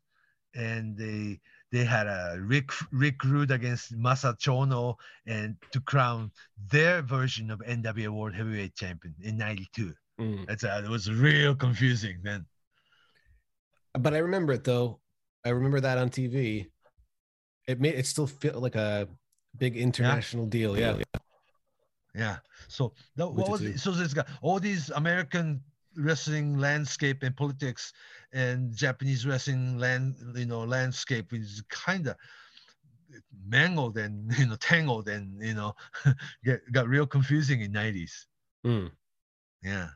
[0.56, 1.42] And they
[1.74, 4.96] they had a Rick Rick Rude against Masa Chono
[5.26, 6.32] and to crown
[6.70, 9.92] their version of NWA World Heavyweight Champion in '92.
[10.22, 10.46] Mm.
[10.46, 12.46] That's uh, it was real confusing then.
[14.00, 15.00] but I remember it though.
[15.44, 16.68] I remember that on TV.
[17.68, 19.08] It made it still feel like a
[19.58, 20.78] big international deal.
[20.78, 20.98] Yeah.
[22.14, 22.38] Yeah.
[22.68, 23.80] So the, what was it?
[23.80, 25.62] so there's got all these American
[25.98, 27.94] wrestling landscape and politics
[28.32, 32.16] and Japanese wrestling land you know landscape is kind of
[33.48, 35.74] mangled and you know tangled and you know
[36.44, 38.26] get, got real confusing in 90s.
[38.66, 38.92] Mm.
[39.62, 39.90] Yeah.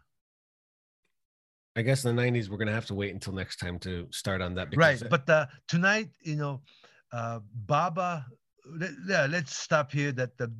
[1.75, 4.41] I guess in the '90s we're gonna have to wait until next time to start
[4.41, 4.75] on that.
[4.75, 5.01] Right.
[5.09, 6.61] But uh, tonight, you know,
[7.11, 8.25] uh, Baba,
[8.65, 10.51] let, yeah, let's stop here that the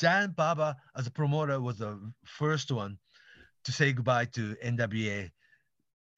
[0.00, 2.98] Jan Baba as a promoter was the first one
[3.64, 5.32] to say goodbye to NWA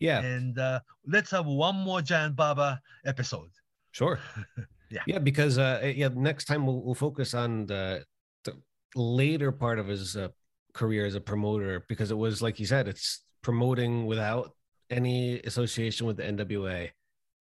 [0.00, 0.20] Yeah.
[0.20, 3.50] And uh, let's have one more Giant Baba episode.
[3.92, 4.18] Sure.
[4.92, 5.02] Yeah.
[5.06, 8.04] Yeah, because uh, yeah, next time we'll, we'll focus on the,
[8.42, 8.54] the
[8.96, 10.30] later part of his uh,
[10.74, 14.50] career as a promoter because it was like you said, it's promoting without
[14.90, 16.90] any association with the NWA.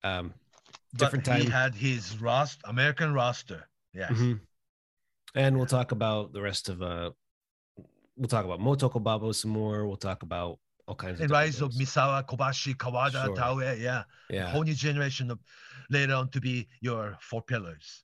[0.04, 0.34] Um,
[0.96, 1.42] different but time.
[1.42, 3.68] He had his roster, American roster.
[3.94, 4.08] Yeah.
[4.10, 4.40] Mhm.
[5.36, 7.12] And we'll talk about the rest of uh
[8.16, 9.88] we'll talk about Motoko Baba some more.
[9.88, 11.72] We'll talk about all kinds of rise of.
[11.74, 13.36] Misawa, Kobashi, Kawada, Sure.
[13.36, 14.04] Taue, yeah.
[14.30, 14.50] Yeah.
[14.50, 15.40] Whole new generation of
[15.90, 18.04] later on to be your four pillars.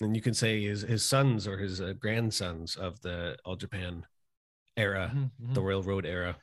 [0.00, 4.04] and you can say his his sons or his uh, grandsons of the All Japan
[4.76, 5.66] era, Mhm, the mhm.
[5.68, 6.36] railroad era.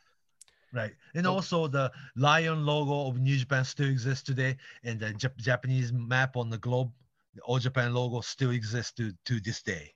[0.71, 0.93] Right.
[1.15, 4.55] And also the lion logo of New Japan still exists today.
[4.83, 6.91] And the Jap- Japanese map on the globe,
[7.33, 9.93] the All Japan logo still exists to, to this day.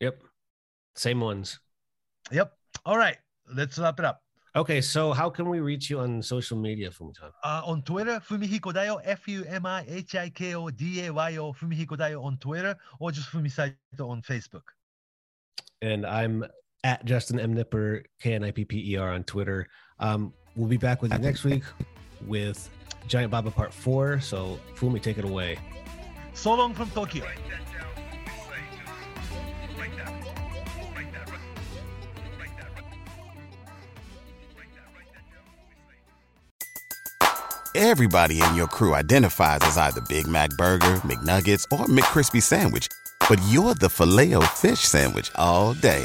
[0.00, 0.22] Yep.
[0.94, 1.58] Same ones.
[2.30, 2.52] Yep.
[2.86, 3.16] All right.
[3.52, 4.22] Let's wrap it up.
[4.56, 7.30] Okay, so how can we reach you on social media, Fumitan?
[7.44, 11.12] Uh, on Twitter, Fumihiko Dayo, F U M I H I K O D A
[11.12, 14.62] Y O, Fumihiko Dayo on Twitter, or just Fumisaito on Facebook.
[15.82, 16.44] And I'm
[16.82, 17.54] at Justin M.
[17.54, 19.68] Knipper, K N I P P E R on Twitter.
[20.00, 21.62] Um, we'll be back with you next week
[22.26, 22.68] with
[23.06, 24.20] Giant Baba Part 4.
[24.20, 25.58] So, Fumi, take it away.
[26.34, 27.26] So long from Tokyo.
[37.74, 42.88] Everybody in your crew identifies as either Big Mac Burger, McNuggets, or McCrispy Sandwich.
[43.28, 46.04] But you're the Filet-O-Fish Sandwich all day.